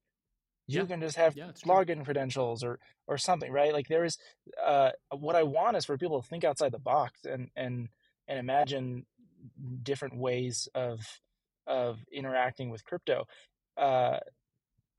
You 0.68 0.80
Yeah. 0.80 0.86
can 0.86 1.00
just 1.00 1.16
have 1.16 1.34
Yeah, 1.34 1.52
true. 1.52 1.64
login 1.66 2.04
credentials 2.04 2.64
or 2.64 2.78
or 3.06 3.18
something, 3.18 3.52
right? 3.52 3.72
Like 3.72 3.88
there 3.88 4.04
is 4.04 4.18
uh, 4.64 4.90
what 5.16 5.36
I 5.36 5.42
want 5.44 5.76
is 5.76 5.84
for 5.84 5.96
people 5.98 6.20
to 6.22 6.28
think 6.28 6.44
outside 6.44 6.72
the 6.72 6.78
box 6.78 7.24
and 7.24 7.50
and 7.56 7.88
and 8.28 8.38
imagine 8.38 9.06
different 9.82 10.16
ways 10.16 10.68
of 10.74 11.00
of 11.66 12.00
interacting 12.12 12.70
with 12.70 12.84
crypto. 12.84 13.26
Uh, 13.76 14.18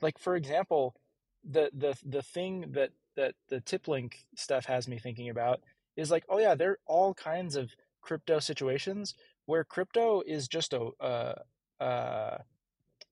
like 0.01 0.19
for 0.19 0.35
example, 0.35 0.95
the 1.43 1.69
the 1.73 1.97
the 2.05 2.21
thing 2.21 2.71
that 2.71 2.91
that 3.15 3.35
the 3.49 3.61
TipLink 3.61 4.13
stuff 4.35 4.65
has 4.65 4.87
me 4.87 4.99
thinking 4.99 5.29
about 5.29 5.61
is 5.95 6.11
like, 6.11 6.25
oh 6.29 6.39
yeah, 6.39 6.55
there 6.55 6.71
are 6.71 6.79
all 6.85 7.13
kinds 7.13 7.55
of 7.55 7.71
crypto 8.01 8.39
situations 8.39 9.15
where 9.45 9.63
crypto 9.63 10.21
is 10.25 10.47
just 10.47 10.73
a 10.73 10.89
a 10.99 11.35
a, 11.79 12.39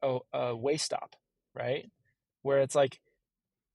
a, 0.02 0.20
a 0.34 0.56
way 0.56 0.78
stop, 0.78 1.16
right? 1.54 1.90
Where 2.46 2.60
it's 2.60 2.76
like 2.76 3.00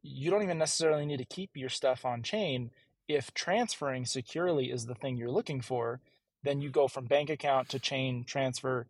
you 0.00 0.30
don't 0.30 0.44
even 0.44 0.58
necessarily 0.58 1.04
need 1.04 1.16
to 1.18 1.24
keep 1.24 1.50
your 1.54 1.68
stuff 1.68 2.04
on 2.04 2.22
chain 2.22 2.70
if 3.08 3.34
transferring 3.34 4.06
securely 4.06 4.70
is 4.70 4.86
the 4.86 4.94
thing 4.94 5.16
you're 5.16 5.28
looking 5.30 5.60
for 5.60 6.00
then 6.44 6.60
you 6.60 6.70
go 6.70 6.86
from 6.88 7.04
bank 7.04 7.28
account 7.28 7.68
to 7.68 7.78
chain 7.80 8.24
transfer 8.24 8.86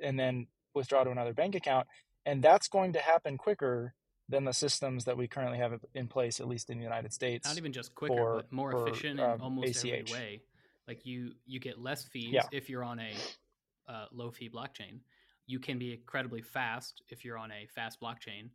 and 0.00 0.18
then 0.20 0.46
withdraw 0.74 1.02
to 1.04 1.10
another 1.10 1.32
bank 1.32 1.54
account 1.54 1.86
and 2.26 2.42
that's 2.42 2.68
going 2.68 2.92
to 2.92 2.98
happen 2.98 3.38
quicker 3.38 3.94
than 4.28 4.44
the 4.44 4.52
systems 4.52 5.06
that 5.06 5.16
we 5.16 5.26
currently 5.26 5.58
have 5.58 5.80
in 5.94 6.06
place 6.06 6.38
at 6.38 6.46
least 6.46 6.68
in 6.68 6.76
the 6.76 6.84
united 6.84 7.12
states 7.14 7.48
not 7.48 7.56
even 7.56 7.72
just 7.72 7.94
quicker, 7.94 8.14
for- 8.14 8.36
but 8.36 8.52
more 8.52 8.70
for, 8.70 8.86
efficient 8.86 9.18
in 9.18 9.24
um, 9.26 9.40
almost 9.40 9.84
every 9.86 10.04
way. 10.12 10.42
Like 10.86 11.06
you, 11.06 11.32
you 11.46 11.60
get 11.60 11.78
less 11.80 12.04
fees 12.04 12.32
Yeah. 12.32 12.42
if 12.52 12.68
you're 12.68 12.84
on 12.84 13.00
a 13.00 13.12
uh, 13.88 14.06
low 14.12 14.30
fee 14.30 14.50
blockchain. 14.50 15.00
You 15.46 15.58
can 15.58 15.78
be 15.78 15.92
incredibly 15.92 16.42
fast 16.42 17.02
if 17.08 17.24
you're 17.24 17.38
on 17.38 17.50
a 17.50 17.66
fast 17.74 18.00
blockchain. 18.00 18.50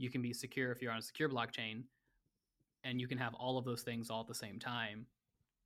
You 0.00 0.08
can 0.08 0.22
be 0.22 0.32
secure 0.32 0.72
if 0.72 0.80
you're 0.80 0.92
on 0.92 0.98
a 0.98 1.02
secure 1.02 1.28
blockchain, 1.28 1.82
and 2.84 2.98
you 2.98 3.06
can 3.06 3.18
have 3.18 3.34
all 3.34 3.58
of 3.58 3.66
those 3.66 3.82
things 3.82 4.08
all 4.08 4.22
at 4.22 4.28
the 4.28 4.34
same 4.34 4.58
time 4.58 5.04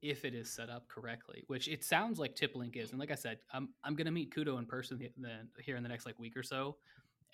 if 0.02 0.24
it 0.24 0.34
is 0.34 0.50
set 0.50 0.68
up 0.68 0.88
correctly. 0.88 1.44
Which 1.46 1.68
it 1.68 1.84
sounds 1.84 2.18
like 2.18 2.34
TipLink 2.34 2.76
is. 2.76 2.90
And 2.90 2.98
like 2.98 3.12
I 3.12 3.14
said, 3.14 3.38
I'm 3.52 3.68
I'm 3.84 3.94
gonna 3.94 4.10
meet 4.10 4.34
Qudo 4.34 4.58
in 4.58 4.66
person 4.66 4.98
the, 4.98 5.10
the, 5.18 5.62
here 5.62 5.76
in 5.76 5.84
the 5.84 5.88
next 5.88 6.04
like 6.04 6.18
week 6.18 6.36
or 6.36 6.42
so, 6.42 6.76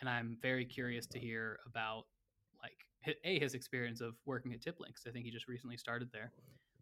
and 0.00 0.10
I'm 0.10 0.36
very 0.42 0.66
curious 0.66 1.06
to 1.06 1.18
hear 1.18 1.58
about 1.66 2.04
like 2.62 3.16
a 3.24 3.38
his 3.38 3.54
experience 3.54 4.02
of 4.02 4.14
working 4.26 4.52
at 4.52 4.60
TipLinks. 4.60 5.06
I 5.08 5.10
think 5.10 5.24
he 5.24 5.30
just 5.30 5.48
recently 5.48 5.78
started 5.78 6.10
there, 6.12 6.32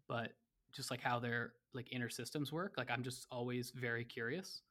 but 0.09 0.33
just 0.73 0.91
like 0.91 1.01
how 1.01 1.17
their 1.19 1.53
like 1.73 1.87
inner 1.93 2.09
systems 2.09 2.51
work. 2.51 2.73
Like 2.77 2.91
I'm 2.91 3.03
just 3.03 3.25
always 3.31 3.71
very 3.73 4.03
curious, 4.03 4.63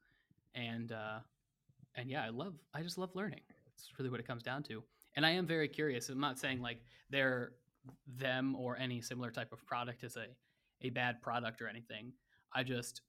and 0.55 0.93
uh, 0.93 1.21
and 1.95 2.11
yeah, 2.11 2.23
I 2.23 2.29
love 2.29 2.53
I 2.75 2.83
just 2.83 2.99
love 2.99 3.11
learning. 3.15 3.41
It's 3.79 3.99
really 3.99 4.11
what 4.11 4.21
it 4.21 4.27
comes 4.27 4.43
down 4.43 4.63
to. 4.65 4.83
And 5.17 5.25
I 5.25 5.31
am 5.31 5.47
very 5.47 5.69
curious. 5.69 6.09
I'm 6.09 6.21
not 6.21 6.39
saying 6.39 6.61
like 6.61 6.83
they're 7.11 7.53
them 8.07 8.55
or 8.57 8.77
any 8.77 9.01
similar 9.01 9.31
type 9.31 9.53
of 9.53 9.65
product 9.67 10.05
is 10.05 10.17
a 10.17 10.27
a 10.83 10.91
bad 10.91 11.21
product 11.23 11.61
or 11.61 11.69
anything. 11.69 12.13
I 12.53 12.63
just 12.63 13.03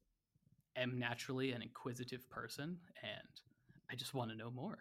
am 0.75 0.97
naturally 0.97 1.51
an 1.51 1.61
inquisitive 1.61 2.27
person, 2.29 2.77
and 3.03 3.27
I 3.91 3.95
just 3.95 4.13
want 4.13 4.31
to 4.31 4.37
know 4.37 4.49
more. 4.49 4.79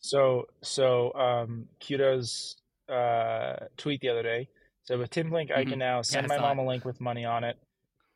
So 0.00 0.46
so 0.62 1.12
um 1.14 1.68
Qudo's 1.80 2.56
uh 2.88 3.66
tweet 3.76 4.00
the 4.00 4.08
other 4.08 4.22
day. 4.22 4.48
So 4.84 4.98
with 4.98 5.10
TipLink, 5.10 5.50
I 5.52 5.64
Mhm. 5.64 5.68
can 5.68 5.78
now 5.78 6.02
send 6.02 6.24
I 6.24 6.28
my 6.28 6.38
mom 6.38 6.58
it. 6.58 6.62
a 6.62 6.66
link 6.66 6.84
with 6.84 7.00
money 7.00 7.24
on 7.24 7.44
it. 7.44 7.56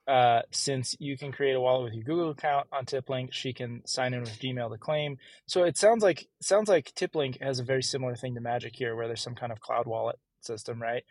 Uh, 0.07 0.43
since 0.51 0.95
you 0.99 1.17
can 1.17 1.33
create 1.33 1.55
a 1.55 1.61
wallet 1.61 1.85
with 1.85 1.95
your 1.95 2.05
Google 2.05 2.31
account 2.31 2.67
on 2.71 2.85
TipLink, 2.85 3.33
she 3.33 3.55
can 3.55 3.81
sign 3.87 4.13
in 4.13 4.21
with 4.21 4.39
Gmail 4.39 4.71
to 4.71 4.79
claim. 4.79 5.17
So 5.47 5.65
it 5.65 5.79
sounds 5.79 6.03
like 6.03 6.29
sounds 6.43 6.69
like 6.69 6.93
TipLink 6.95 7.41
has 7.41 7.59
a 7.59 7.65
very 7.65 7.83
similar 7.83 8.15
thing 8.15 8.35
to 8.35 8.41
Magic 8.43 8.77
here, 8.77 8.95
where 8.95 9.07
there's 9.07 9.23
some 9.23 9.35
kind 9.35 9.51
of 9.51 9.61
cloud 9.61 9.87
wallet 9.87 10.19
system, 10.43 10.81
right? 10.81 11.05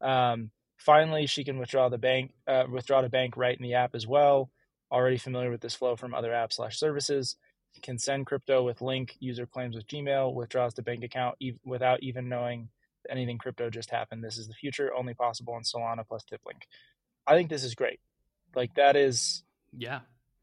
Um, 0.00 0.50
finally, 0.78 1.26
she 1.26 1.44
can 1.44 1.58
withdraw 1.58 1.88
the 1.88 1.98
bank 1.98 2.32
uh, 2.48 2.64
withdraw 2.70 3.02
to 3.02 3.08
bank 3.08 3.36
right 3.36 3.56
in 3.56 3.62
the 3.62 3.74
app 3.74 3.94
as 3.94 4.06
well. 4.06 4.50
Already 4.90 5.18
familiar 5.18 5.50
with 5.50 5.60
this 5.60 5.76
flow 5.76 5.94
from 5.94 6.12
other 6.12 6.30
apps 6.30 6.54
slash 6.54 6.78
services. 6.78 7.36
Can 7.82 7.98
send 7.98 8.26
crypto 8.26 8.64
with 8.64 8.82
link. 8.82 9.14
User 9.20 9.46
claims 9.46 9.76
with 9.76 9.86
Gmail. 9.86 10.34
Withdraws 10.34 10.74
to 10.74 10.82
bank 10.82 11.04
account 11.04 11.36
ev- 11.40 11.60
without 11.64 12.02
even 12.02 12.28
knowing 12.28 12.68
anything 13.08 13.38
crypto 13.38 13.70
just 13.70 13.90
happened. 13.90 14.24
This 14.24 14.38
is 14.38 14.48
the 14.48 14.54
future, 14.54 14.92
only 14.92 15.14
possible 15.14 15.56
in 15.56 15.62
Solana 15.62 16.04
plus 16.06 16.24
TipLink. 16.24 16.62
I 17.28 17.36
think 17.36 17.48
this 17.48 17.62
is 17.62 17.76
great. 17.76 18.00
Like 18.54 18.74
that 18.74 18.96
is 18.96 19.42
Yeah. 19.72 20.00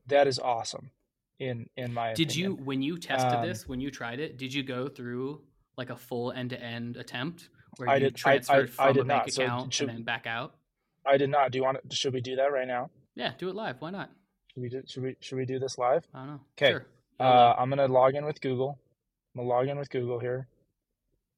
that 0.08 0.28
is 0.28 0.40
awesome. 0.40 0.92
In 1.40 1.70
in 1.78 1.94
my 1.94 2.14
Did 2.14 2.36
you 2.36 2.56
when 2.56 2.82
you 2.82 2.98
tested 2.98 3.34
Um, 3.34 3.46
this, 3.48 3.68
when 3.68 3.80
you 3.80 3.92
tried 3.92 4.20
it, 4.20 4.38
did 4.38 4.54
you 4.54 4.64
go 4.64 4.88
through 4.88 5.44
like 5.78 5.90
a 5.90 5.96
full 5.96 6.32
end 6.32 6.50
to 6.52 6.60
end 6.62 6.98
attempt 6.98 7.50
where 7.78 7.90
I 7.90 7.96
you 7.96 8.00
did- 8.10 8.14
I- 8.14 8.18
I- 8.18 8.22
transferred 8.40 8.70
I 8.70 8.72
from 8.72 8.94
did 8.94 9.02
a 9.02 9.06
bank 9.06 9.24
not. 9.28 9.32
So 9.34 9.44
account 9.44 9.74
should- 9.74 9.90
and 9.90 9.98
then 10.00 10.04
back 10.04 10.26
out? 10.26 10.56
I 11.06 11.18
did 11.18 11.30
not. 11.30 11.52
Do 11.52 11.58
you 11.60 11.64
want? 11.64 11.90
To, 11.90 11.96
should 11.96 12.14
we 12.14 12.22
do 12.22 12.36
that 12.38 12.52
right 12.52 12.68
now? 12.68 12.90
Yeah, 13.16 13.34
do 13.38 13.50
it 13.50 13.56
live. 13.56 13.80
Why 13.82 13.92
not? 13.92 14.10
Should 14.54 14.62
we 14.64 14.70
do, 14.70 14.84
should 14.88 15.04
we 15.04 15.16
should 15.20 15.38
we 15.38 15.46
do 15.46 15.60
this 15.60 15.78
live? 15.78 16.08
I 16.14 16.20
don't 16.20 16.28
know. 16.28 16.42
'Kay. 16.56 16.72
Sure. 16.72 16.86
Uh, 17.20 17.54
I'm 17.58 17.70
gonna 17.70 17.88
log 17.88 18.16
in 18.16 18.26
with 18.26 18.42
Google. 18.42 18.80
I'm 19.36 19.42
gonna 19.42 19.50
log 19.50 19.68
in 19.68 19.78
with 19.78 19.90
Google 19.90 20.20
here. 20.20 20.48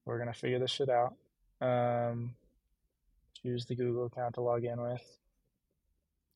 We're 0.06 0.18
gonna 0.20 0.34
figure 0.34 0.60
this 0.60 0.72
shit 0.72 0.90
out. 0.90 1.14
Um, 1.62 2.36
choose 3.44 3.66
the 3.66 3.76
Google 3.76 4.06
account 4.06 4.36
to 4.36 4.42
log 4.42 4.64
in 4.64 4.82
with. 4.82 5.19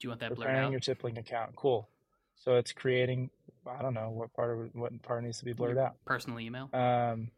Do 0.03 0.07
you 0.07 0.10
want 0.10 0.19
that 0.19 0.36
blurred 0.36 0.48
Preparing 0.48 0.65
out? 0.75 0.86
your 0.86 0.95
TipLink 0.95 1.17
account. 1.17 1.55
Cool. 1.55 1.88
So 2.36 2.57
it's 2.57 2.74
creating. 2.74 3.29
I 3.65 3.81
don't 3.81 3.93
know 3.93 4.10
what 4.10 4.33
part 4.33 4.51
of 4.51 4.69
what 4.74 5.01
part 5.01 5.24
needs 5.24 5.39
to 5.39 5.45
be 5.45 5.53
blurred 5.53 5.75
Your 5.77 5.86
out. 5.86 5.95
Personal 6.03 6.41
email. 6.41 6.69
Um. 6.74 7.31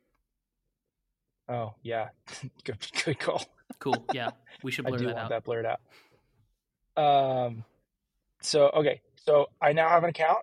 Oh 1.48 1.76
yeah, 1.84 2.10
good 2.64 2.78
good 3.06 3.20
call. 3.20 3.44
Cool. 3.80 4.04
Yeah, 4.14 4.32
we 4.64 4.72
should 4.72 4.88
I 4.88 4.90
blur 4.90 4.98
do 4.98 5.06
that 5.06 5.14
want 5.16 5.24
out. 5.26 5.30
that 5.30 5.44
blurred 5.44 5.68
out. 5.68 5.80
Um, 6.98 7.64
so 8.42 8.70
okay, 8.74 9.02
so 9.18 9.48
I 9.62 9.74
now 9.74 9.90
have 9.90 10.04
an 10.04 10.10
account. 10.10 10.40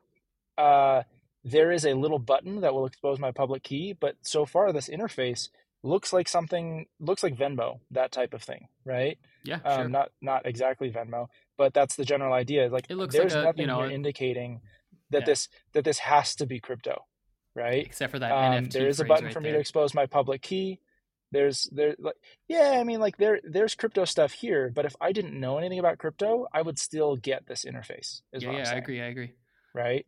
Uh, 0.57 1.03
there 1.45 1.73
is 1.73 1.85
a 1.85 1.95
little 1.95 2.21
button 2.21 2.61
that 2.61 2.73
will 2.73 2.87
expose 2.87 3.19
my 3.19 3.33
public 3.33 3.65
key, 3.65 3.95
but 3.99 4.15
so 4.23 4.45
far 4.47 4.73
this 4.73 4.89
interface 4.89 5.49
looks 5.83 6.13
like 6.13 6.29
something 6.29 6.87
looks 7.01 7.25
like 7.25 7.35
Venmo, 7.37 7.81
that 7.91 8.13
type 8.13 8.33
of 8.35 8.43
thing, 8.45 8.69
right? 8.85 9.19
Yeah, 9.43 9.59
Um, 9.65 9.77
sure. 9.77 9.89
not 9.89 10.11
not 10.21 10.47
exactly 10.47 10.91
Venmo, 10.93 11.27
but 11.59 11.75
that's 11.75 11.97
the 11.97 12.05
general 12.05 12.33
idea. 12.33 12.69
Like 12.69 12.87
It 12.89 12.97
looks 12.97 13.15
there's 13.15 13.35
like 13.35 13.43
a, 13.43 13.47
nothing 13.47 13.61
you 13.63 13.67
know, 13.67 13.85
indicating 13.89 14.61
that 15.11 15.21
Yeah. 15.21 15.27
this 15.27 15.49
that 15.73 15.85
this 15.85 15.99
has 15.99 16.35
to 16.37 16.47
be 16.47 16.61
crypto, 16.61 17.05
right? 17.55 17.85
Except 17.87 18.11
for 18.13 18.19
that 18.19 18.33
Um, 18.33 18.65
NFT 18.65 18.73
there 18.73 18.89
is 18.89 19.01
a 19.01 19.05
button 19.05 19.27
right 19.27 19.35
for 19.35 19.41
me 19.41 19.49
there. 19.51 19.55
to 19.59 19.61
expose 19.61 19.95
my 19.95 20.07
public 20.07 20.43
key. 20.43 20.81
There's 21.33 21.65
there 21.73 21.95
like 21.99 22.17
yeah, 22.49 22.77
I 22.79 22.85
mean 22.85 23.01
like 23.01 23.17
there 23.17 23.41
there's 23.43 23.75
crypto 23.75 24.05
stuff 24.05 24.33
here, 24.33 24.71
but 24.75 24.85
if 24.85 24.95
I 25.01 25.13
didn't 25.13 25.39
know 25.39 25.57
anything 25.59 25.79
about 25.79 25.99
crypto, 25.99 26.47
I 26.53 26.61
would 26.63 26.79
still 26.79 27.17
get 27.17 27.47
this 27.47 27.65
interface. 27.65 28.21
Yeah, 28.33 28.51
yeah, 28.53 28.71
I 28.71 28.75
agree. 28.77 29.01
I 29.01 29.07
agree. 29.07 29.33
right? 29.75 30.07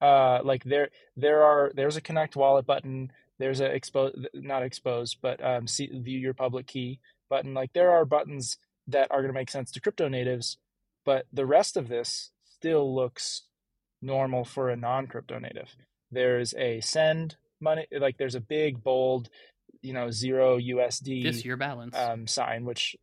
Uh, 0.00 0.40
like 0.44 0.64
there 0.64 0.90
there 1.16 1.42
are 1.44 1.70
there's 1.74 1.96
a 1.96 2.00
connect 2.00 2.36
wallet 2.36 2.66
button. 2.66 3.12
There's 3.38 3.60
a 3.60 3.66
expose 3.66 4.12
not 4.34 4.62
expose, 4.62 5.14
but 5.14 5.42
um, 5.44 5.66
see, 5.66 5.86
view 5.92 6.18
your 6.18 6.34
public 6.34 6.66
key 6.66 7.00
button. 7.30 7.54
Like 7.54 7.72
there 7.72 7.90
are 7.92 8.04
buttons 8.04 8.58
that 8.88 9.10
are 9.10 9.18
going 9.22 9.32
to 9.32 9.38
make 9.38 9.50
sense 9.50 9.70
to 9.72 9.80
crypto 9.80 10.08
natives, 10.08 10.58
but 11.06 11.24
the 11.32 11.46
rest 11.46 11.78
of 11.78 11.88
this 11.88 12.32
still 12.44 12.94
looks 12.94 13.42
normal 14.02 14.44
for 14.44 14.68
a 14.68 14.76
non 14.76 15.06
crypto 15.06 15.38
native. 15.38 15.74
There's 16.10 16.52
a 16.54 16.80
send 16.80 17.36
money, 17.60 17.86
like 17.98 18.18
there's 18.18 18.34
a 18.34 18.40
big 18.40 18.82
bold, 18.82 19.30
you 19.80 19.94
know, 19.94 20.10
zero 20.10 20.58
USD 20.58 21.22
This 21.22 21.44
your 21.44 21.56
balance. 21.56 21.96
um, 21.96 22.26
sign, 22.26 22.64
which 22.64 22.96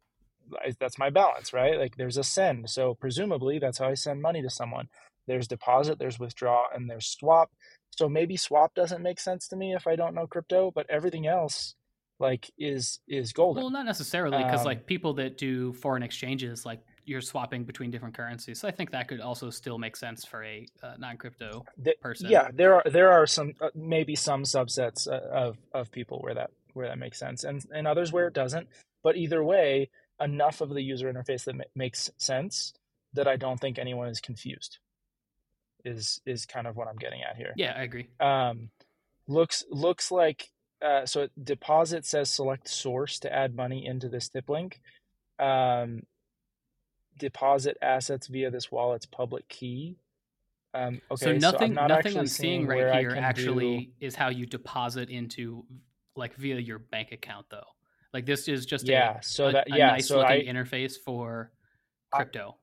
that's 0.79 1.00
my 1.00 1.10
balance, 1.10 1.53
right? 1.53 1.79
Like 1.79 1.95
there's 1.98 2.17
a 2.17 2.24
send. 2.24 2.69
So 2.69 2.93
presumably 2.93 3.57
that's 3.57 3.77
how 3.77 3.88
I 3.88 3.93
send 3.93 4.22
money 4.22 4.41
to 4.41 4.50
someone. 4.50 4.89
There's 5.25 5.48
deposit, 5.48 6.00
there's 6.00 6.19
withdraw, 6.19 6.65
and 6.75 6.89
there's 6.89 7.07
swap. 7.07 7.50
So 7.91 8.10
maybe 8.10 8.36
swap 8.36 8.74
doesn't 8.75 9.01
make 9.01 9.19
sense 9.19 9.48
to 9.48 9.55
me 9.55 9.74
if 9.74 9.88
I 9.88 9.95
don't 9.95 10.13
know 10.13 10.27
crypto, 10.27 10.72
but 10.75 10.89
everything 10.89 11.25
else 11.27 11.75
like 12.19 12.51
is 12.57 13.00
is 13.07 13.31
golden. 13.33 13.63
well, 13.63 13.72
not 13.72 13.86
necessarily 13.86 14.38
because 14.38 14.62
um, 14.62 14.65
like 14.65 14.86
people 14.86 15.13
that 15.15 15.38
do 15.38 15.74
foreign 15.74 16.03
exchanges, 16.03 16.65
like 16.65 16.81
you're 17.05 17.22
swapping 17.22 17.63
between 17.63 17.91
different 17.91 18.15
currencies. 18.15 18.60
So 18.60 18.67
I 18.67 18.72
think 18.72 18.91
that 18.91 19.07
could 19.07 19.22
also 19.22 19.50
still 19.50 19.77
make 19.77 19.95
sense 19.95 20.25
for 20.25 20.43
a 20.43 20.65
uh, 20.81 20.93
non-crypto 20.98 21.65
person. 22.01 22.29
Yeah, 22.29 22.50
there 22.53 22.75
are 22.75 22.83
there 22.86 23.12
are 23.12 23.27
some 23.27 23.53
uh, 23.62 23.69
maybe 23.75 24.15
some 24.15 24.43
subsets 24.43 25.07
uh, 25.07 25.27
of 25.31 25.57
of 25.74 25.91
people 25.91 26.19
where 26.22 26.36
that 26.36 26.51
where 26.74 26.88
that 26.88 26.98
makes 26.98 27.19
sense, 27.19 27.43
and 27.43 27.63
and 27.74 27.88
others 27.88 28.12
where 28.12 28.27
it 28.27 28.33
doesn't. 28.33 28.67
But 29.03 29.17
either 29.17 29.43
way, 29.43 29.89
enough 30.19 30.62
of 30.62 30.69
the 30.69 30.81
user 30.81 31.12
interface 31.12 31.45
that 31.45 31.55
ma- 31.55 31.63
makes 31.75 32.10
sense 32.17 32.74
that 33.13 33.27
I 33.27 33.36
don't 33.36 33.60
think 33.60 33.77
anyone 33.77 34.07
is 34.07 34.19
confused. 34.19 34.79
Is 35.86 36.22
is 36.25 36.45
kind 36.45 36.67
of 36.67 36.75
what 36.75 36.88
I'm 36.88 36.95
getting 36.95 37.22
at 37.24 37.36
here. 37.36 37.53
Yeah, 37.57 37.74
I 37.77 37.83
agree. 37.83 38.07
Um, 38.19 38.69
looks 39.27 39.65
looks 39.69 40.12
like 40.12 40.50
uh, 40.83 41.05
so 41.05 41.27
deposit 41.41 42.05
says 42.05 42.29
select 42.29 42.67
source 42.67 43.19
to 43.19 43.33
add 43.33 43.55
money 43.55 43.86
into 43.86 44.10
this 44.10 44.29
tip 44.29 44.50
link. 44.50 44.81
Um, 45.39 46.03
deposit 47.17 47.77
assets 47.82 48.27
via 48.27 48.50
this 48.50 48.72
wallet's 48.72 49.05
public 49.05 49.48
key. 49.50 49.98
Um, 50.74 51.01
okay, 51.12 51.25
so 51.25 51.34
nothing, 51.34 51.75
so 51.75 51.82
I'm 51.82 51.88
nothing 51.88 52.17
I'm 52.17 52.27
seeing 52.27 52.65
right 52.65 53.00
here 53.00 53.15
actually 53.15 53.93
do... 54.00 54.08
is 54.08 54.15
how 54.15 54.29
you 54.29 54.46
deposit 54.46 55.10
into 55.10 55.65
like 56.15 56.36
via 56.36 56.58
your 56.58 56.79
bank 56.79 57.12
account 57.12 57.46
though. 57.51 57.62
Like 58.13 58.25
this 58.25 58.48
is 58.48 58.65
just 58.65 58.88
yeah, 58.88 59.17
a, 59.17 59.24
so 59.24 59.51
that 59.51 59.72
a 59.72 59.77
yeah, 59.77 59.88
nice 59.91 60.08
so 60.08 60.20
looking 60.20 60.48
I, 60.48 60.51
interface 60.51 60.93
for 61.03 61.51
crypto. 62.12 62.58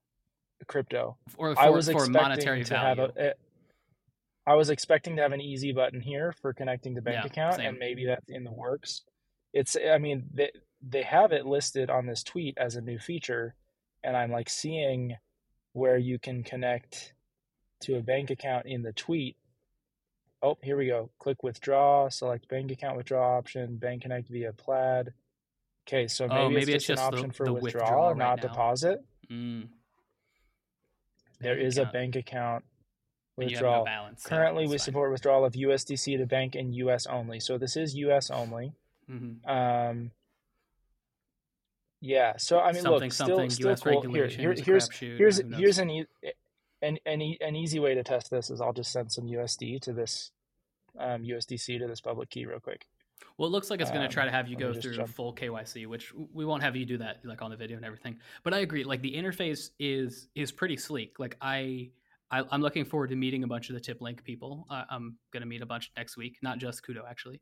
I, 0.61 0.65
crypto. 0.65 1.17
Or 1.37 1.55
for, 1.55 1.61
I 1.61 1.71
was 1.71 1.89
for 1.91 2.07
monetary 2.07 2.65
to 2.65 2.71
value. 2.71 3.01
have 3.01 3.11
a, 3.17 3.35
I 4.47 4.55
was 4.55 4.71
expecting 4.71 5.17
to 5.17 5.23
have 5.23 5.33
an 5.33 5.41
easy 5.41 5.73
button 5.73 6.01
here 6.01 6.35
for 6.41 6.53
connecting 6.53 6.95
the 6.95 7.03
bank 7.03 7.23
Yeah, 7.23 7.27
account, 7.27 7.57
same. 7.57 7.67
and 7.67 7.79
maybe 7.79 8.07
that's 8.07 8.29
in 8.29 8.45
the 8.45 8.53
works. 8.53 9.03
It's, 9.53 9.77
I 9.77 9.99
mean, 9.99 10.25
they 10.33 10.51
they 10.83 11.03
have 11.03 11.33
it 11.33 11.47
listed 11.47 11.91
on 11.91 12.07
this 12.07 12.23
tweet 12.23 12.57
as 12.59 12.77
a 12.77 12.81
new 12.81 12.99
feature, 12.99 13.55
and 14.05 14.17
I'm 14.17 14.31
like 14.31 14.49
seeing 14.51 15.17
where 15.73 15.97
you 15.99 16.19
can 16.19 16.43
connect 16.43 17.13
to 17.83 17.97
a 17.97 18.03
bank 18.03 18.31
account 18.31 18.67
in 18.67 18.83
the 18.83 18.93
tweet. 18.93 19.37
Oh, 20.43 20.57
here 20.63 20.77
we 20.77 20.87
go. 20.87 21.11
Click 21.19 21.43
withdraw, 21.43 22.09
select 22.09 22.49
bank 22.49 22.71
account 22.71 22.97
withdraw 22.97 23.37
option, 23.39 23.77
bank 23.77 24.03
connect 24.03 24.29
via 24.29 24.53
plaid. 24.53 25.13
Okay, 25.87 26.09
so 26.09 26.27
maybe, 26.29 26.41
Oh, 26.41 26.47
it's 26.47 26.55
maybe 26.55 26.73
just, 26.73 26.75
it's 26.77 26.87
just 26.87 27.03
an 27.03 27.11
the- 27.11 27.17
option 27.19 27.31
for 27.33 27.45
the 27.47 27.53
withdrawal, 27.53 27.85
withdrawal 27.85 28.09
right 28.11 28.19
not 28.19 28.37
now. 28.37 28.43
deposit. 28.49 29.05
Mm. 29.31 29.69
There 31.41 31.59
is 31.59 31.79
account. 31.79 31.89
a 31.89 31.93
bank 31.93 32.17
account 32.17 32.65
have 32.65 33.39
no 33.39 33.45
withdrawal. 33.53 33.85
balance. 33.85 34.25
Currently, 34.27 34.65
it's 34.65 34.71
we 34.71 34.79
fine. 34.79 34.85
support 34.85 35.11
withdrawal 35.13 35.45
of 35.45 35.55
USDC 35.55 36.19
to 36.19 36.27
bank 36.27 36.55
in 36.55 36.73
US 36.75 37.07
only. 37.07 37.41
So 37.41 37.57
this 37.59 37.77
is 37.77 37.95
US 37.97 38.31
only. 38.31 38.73
Mhm. 39.11 39.47
Um, 39.49 40.11
yeah. 42.01 42.37
So 42.39 42.59
I 42.61 42.73
mean, 42.73 42.83
something 42.83 43.03
look, 43.09 43.13
something 43.13 43.51
still, 43.51 43.71
US 43.73 43.81
still 43.81 44.03
cool. 44.03 44.13
Here, 44.13 44.27
here, 44.29 44.55
here's 44.55 44.89
here's 44.99 45.39
here's 45.39 45.79
an, 45.79 45.91
e- 45.91 46.07
an 46.83 46.99
an 47.07 47.21
e- 47.23 47.39
an 47.41 47.57
easy 47.57 47.79
way 47.79 47.95
to 47.95 48.03
test 48.03 48.31
this 48.31 48.51
is 48.51 48.61
I'll 48.61 48.73
just 48.73 48.93
send 48.93 49.13
some 49.13 49.27
USD 49.27 49.81
to 49.83 49.93
this 49.93 50.31
um, 50.99 51.23
USDC 51.23 51.79
to 51.79 51.87
this 51.87 52.01
public 52.01 52.31
key 52.31 52.47
real 52.47 52.61
quick. 52.61 52.87
Well, 53.37 53.49
it 53.49 53.53
looks 53.53 53.71
like 53.71 53.81
it's 53.81 53.91
going 53.91 54.07
to 54.07 54.13
try 54.13 54.25
Um, 54.25 54.29
to 54.31 54.33
have 54.33 54.49
you 54.49 54.57
go 54.57 54.73
through 54.73 54.95
jump- 54.97 55.11
full 55.11 55.35
KYC, 55.35 55.87
which 55.87 56.13
we 56.33 56.45
won't 56.45 56.63
have 56.63 56.75
you 56.77 56.85
do 56.87 56.99
that 56.99 57.19
like 57.25 57.43
on 57.43 57.51
the 57.51 57.57
video 57.57 57.77
and 57.77 57.85
everything. 57.87 58.19
But 58.43 58.55
I 58.55 58.59
agree, 58.59 58.85
like 58.85 59.03
the 59.03 59.15
interface 59.15 59.71
is 59.79 60.29
is 60.35 60.53
pretty 60.53 60.77
sleek. 60.77 61.19
Like 61.19 61.37
I, 61.41 61.91
I 62.31 62.43
I'm 62.51 62.61
looking 62.63 62.85
forward 62.87 63.11
to 63.11 63.17
meeting 63.17 63.45
a 63.45 63.47
bunch 63.47 63.69
of 63.71 63.75
the 63.75 63.81
TipLink 63.81 64.25
people. 64.25 64.67
I, 64.71 64.85
I'm 64.91 65.17
going 65.33 65.43
to 65.43 65.47
meet 65.47 65.61
a 65.63 65.67
bunch 65.67 65.91
next 65.97 66.17
week, 66.17 66.39
not 66.43 66.59
just 66.59 66.83
Qudo 66.85 67.03
actually. 67.09 67.41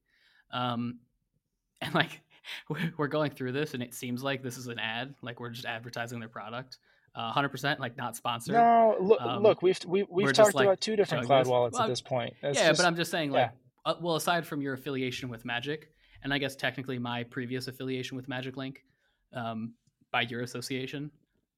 Um, 0.53 0.99
and 1.81 1.95
like 1.95 2.21
we're 2.97 3.07
going 3.09 3.31
through 3.31 3.53
this, 3.53 3.75
and 3.75 3.83
it 3.83 3.95
seems 3.95 4.23
like 4.23 4.43
this 4.43 4.57
is 4.57 4.67
an 4.67 4.79
ad. 4.79 5.15
Like 5.23 5.41
we're 5.41 5.51
just 5.51 5.67
advertising 5.67 6.21
their 6.21 6.29
product. 6.29 6.79
Uh, 7.15 7.33
100% 7.33 7.79
like 7.81 7.97
not 7.97 8.15
sponsored. 8.17 8.55
No, 8.55 8.97
look, 9.01 9.21
Um, 9.21 9.43
look, 9.43 9.61
we've 9.63 9.79
we, 9.87 10.03
we're 10.05 10.09
we've 10.11 10.27
just, 10.29 10.37
talked 10.39 10.55
like, 10.55 10.67
about 10.67 10.81
two 10.81 10.95
different 10.95 11.27
cloud 11.27 11.47
this. 11.47 11.49
wallets 11.49 11.75
Well, 11.75 11.85
at 11.85 11.89
this 11.89 12.01
point. 12.01 12.35
It's 12.43 12.59
yeah, 12.59 12.69
just- 12.69 12.81
but 12.81 12.87
I'm 12.87 12.95
just 12.97 13.11
saying, 13.11 13.33
yeah. 13.33 13.39
like, 13.41 13.51
uh, 13.87 13.95
well, 14.01 14.15
aside 14.17 14.47
from 14.47 14.61
your 14.61 14.75
affiliation 14.75 15.29
with 15.29 15.45
Magic, 15.45 15.91
and 16.23 16.33
I 16.33 16.39
guess 16.39 16.55
technically 16.55 16.99
my 16.99 17.25
previous 17.25 17.67
affiliation 17.67 18.17
with 18.17 18.29
Magic 18.29 18.57
Link, 18.57 18.85
um, 19.33 19.75
by 20.13 20.23
your 20.23 20.43
association. 20.43 21.11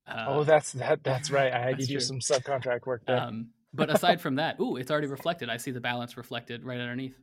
Uh, 0.06 0.24
oh, 0.28 0.44
that's 0.44 0.72
that 0.72 1.04
that's 1.04 1.30
right. 1.30 1.52
I 1.52 1.58
had 1.60 1.78
to 1.78 1.86
do 1.86 1.94
true. 1.94 2.00
some 2.00 2.20
subcontract 2.20 2.86
work 2.86 3.02
there. 3.06 3.18
um, 3.20 3.50
but 3.74 3.90
aside 3.90 4.20
from 4.20 4.36
that, 4.36 4.58
ooh, 4.60 4.76
it's 4.76 4.90
already 4.90 5.06
reflected. 5.08 5.48
I 5.50 5.56
see 5.58 5.70
the 5.72 5.80
balance 5.80 6.16
reflected 6.16 6.64
right 6.64 6.80
underneath. 6.80 7.16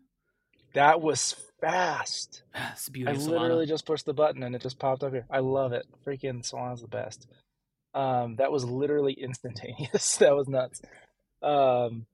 that 0.74 1.02
was 1.02 1.36
fast. 1.60 2.44
it's 2.72 2.90
beauty 2.90 3.12
I 3.12 3.16
literally 3.16 3.66
just 3.66 3.86
pushed 3.86 4.06
the 4.06 4.14
button 4.14 4.44
and 4.44 4.56
it 4.56 4.62
just 4.62 4.80
popped 4.80 5.04
up 5.04 5.14
here. 5.14 5.26
I 5.30 5.40
love 5.40 5.74
it. 5.74 5.86
Freaking 6.06 6.42
Solana's 6.44 6.82
the 6.82 6.88
best. 6.88 7.28
Um, 7.94 8.36
that 8.36 8.52
was 8.52 8.64
literally 8.64 9.14
instantaneous. 9.14 10.18
that 10.18 10.36
was 10.36 10.48
nuts. 10.48 10.82
Um, 11.42 12.06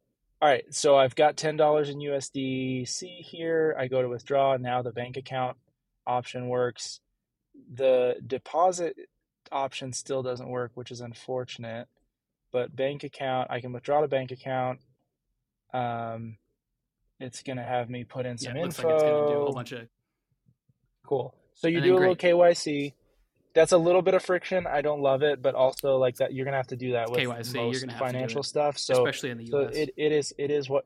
all 0.41 0.49
right, 0.49 0.65
so 0.71 0.97
I've 0.97 1.15
got 1.15 1.37
ten 1.37 1.55
dollars 1.55 1.89
in 1.89 1.99
USDC 1.99 3.21
here. 3.21 3.75
I 3.79 3.87
go 3.87 4.01
to 4.01 4.09
withdraw. 4.09 4.57
Now 4.57 4.81
the 4.81 4.91
bank 4.91 5.15
account 5.17 5.57
option 6.05 6.49
works. 6.49 6.99
The 7.73 8.15
deposit 8.25 8.97
option 9.51 9.93
still 9.93 10.21
doesn't 10.21 10.49
work, 10.49 10.71
which 10.75 10.91
is 10.91 11.01
unfortunate. 11.01 11.87
But 12.51 12.75
bank 12.75 13.03
account, 13.03 13.49
I 13.51 13.61
can 13.61 13.71
withdraw 13.71 14.01
the 14.01 14.07
bank 14.07 14.31
account. 14.31 14.79
Um, 15.73 16.37
it's 17.23 17.41
gonna 17.41 17.63
have 17.63 17.89
me 17.89 18.03
put 18.03 18.25
in 18.25 18.37
yeah, 18.39 18.49
some 18.49 18.57
it 18.57 18.61
looks 18.63 18.77
info. 18.77 18.87
like 18.87 18.95
it's 18.95 19.03
going 19.03 19.23
to 19.23 19.33
do 19.33 19.39
a 19.39 19.43
whole 19.43 19.53
bunch 19.53 19.71
of. 19.71 19.87
Cool. 21.05 21.33
So 21.53 21.67
you 21.67 21.77
And 21.77 21.85
do 21.85 21.97
a 21.97 21.99
little 21.99 22.15
KYC. 22.15 22.93
That's 23.55 23.71
a 23.71 23.77
little 23.77 24.01
bit 24.01 24.15
of 24.15 24.23
friction. 24.23 24.65
I 24.65 24.81
don't 24.81 25.01
love 25.01 25.21
it, 25.21 25.41
but 25.41 25.53
also 25.53 25.97
like 25.97 26.17
that 26.17 26.33
you're 26.33 26.45
gonna 26.45 26.57
have 26.57 26.67
to 26.67 26.75
do 26.75 26.93
that 26.93 27.09
with 27.09 27.19
KYC, 27.19 27.55
most 27.55 27.81
gonna 27.81 27.93
have 27.93 28.01
to 28.01 28.07
do 28.07 28.11
financial 28.11 28.43
stuff. 28.43 28.77
So 28.77 28.93
especially 29.05 29.29
in 29.29 29.37
the 29.37 29.43
US. 29.45 29.49
so 29.51 29.59
it, 29.59 29.89
it 29.95 30.11
is 30.11 30.33
it 30.37 30.51
is 30.51 30.69
what 30.69 30.85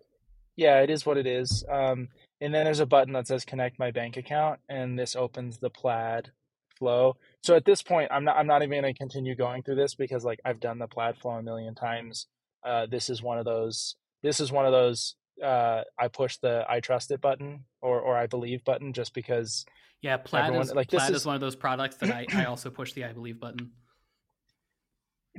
yeah, 0.55 0.81
it 0.81 0.89
is 0.89 1.05
what 1.05 1.17
it 1.17 1.25
is. 1.25 1.63
Um 1.69 2.09
and 2.41 2.53
then 2.53 2.65
there's 2.65 2.81
a 2.81 2.85
button 2.85 3.13
that 3.13 3.27
says 3.27 3.45
connect 3.45 3.79
my 3.79 3.91
bank 3.91 4.17
account 4.17 4.59
and 4.69 4.99
this 4.99 5.15
opens 5.15 5.59
the 5.59 5.69
plaid 5.69 6.31
flow. 6.77 7.15
So 7.41 7.55
at 7.55 7.63
this 7.65 7.81
point 7.81 8.11
I'm 8.11 8.25
not 8.25 8.35
I'm 8.35 8.47
not 8.47 8.63
even 8.63 8.81
gonna 8.81 8.93
continue 8.93 9.35
going 9.35 9.63
through 9.63 9.75
this 9.75 9.95
because 9.95 10.25
like 10.25 10.39
I've 10.43 10.59
done 10.59 10.77
the 10.77 10.87
plaid 10.87 11.17
flow 11.17 11.31
a 11.31 11.41
million 11.41 11.73
times. 11.73 12.27
Uh 12.65 12.85
this 12.85 13.09
is 13.09 13.23
one 13.23 13.39
of 13.39 13.45
those 13.45 13.95
this 14.23 14.41
is 14.41 14.51
one 14.51 14.65
of 14.65 14.73
those 14.73 15.15
uh 15.43 15.83
I 15.97 16.07
push 16.07 16.37
the 16.37 16.65
I 16.67 16.79
trust 16.79 17.11
it 17.11 17.21
button 17.21 17.65
or 17.81 17.99
or 17.99 18.17
I 18.17 18.27
believe 18.27 18.63
button 18.63 18.93
just 18.93 19.13
because 19.13 19.65
yeah, 20.01 20.17
Plaid, 20.17 20.45
everyone- 20.45 20.65
is, 20.67 20.73
like, 20.73 20.89
Plaid 20.89 21.09
is- 21.11 21.17
is 21.21 21.25
one 21.25 21.35
of 21.35 21.41
those 21.41 21.55
products 21.55 21.95
that 21.97 22.11
I, 22.11 22.25
I 22.33 22.45
also 22.49 22.69
push 22.69 22.93
the 22.93 23.05
I 23.05 23.13
believe 23.13 23.39
button. 23.39 23.71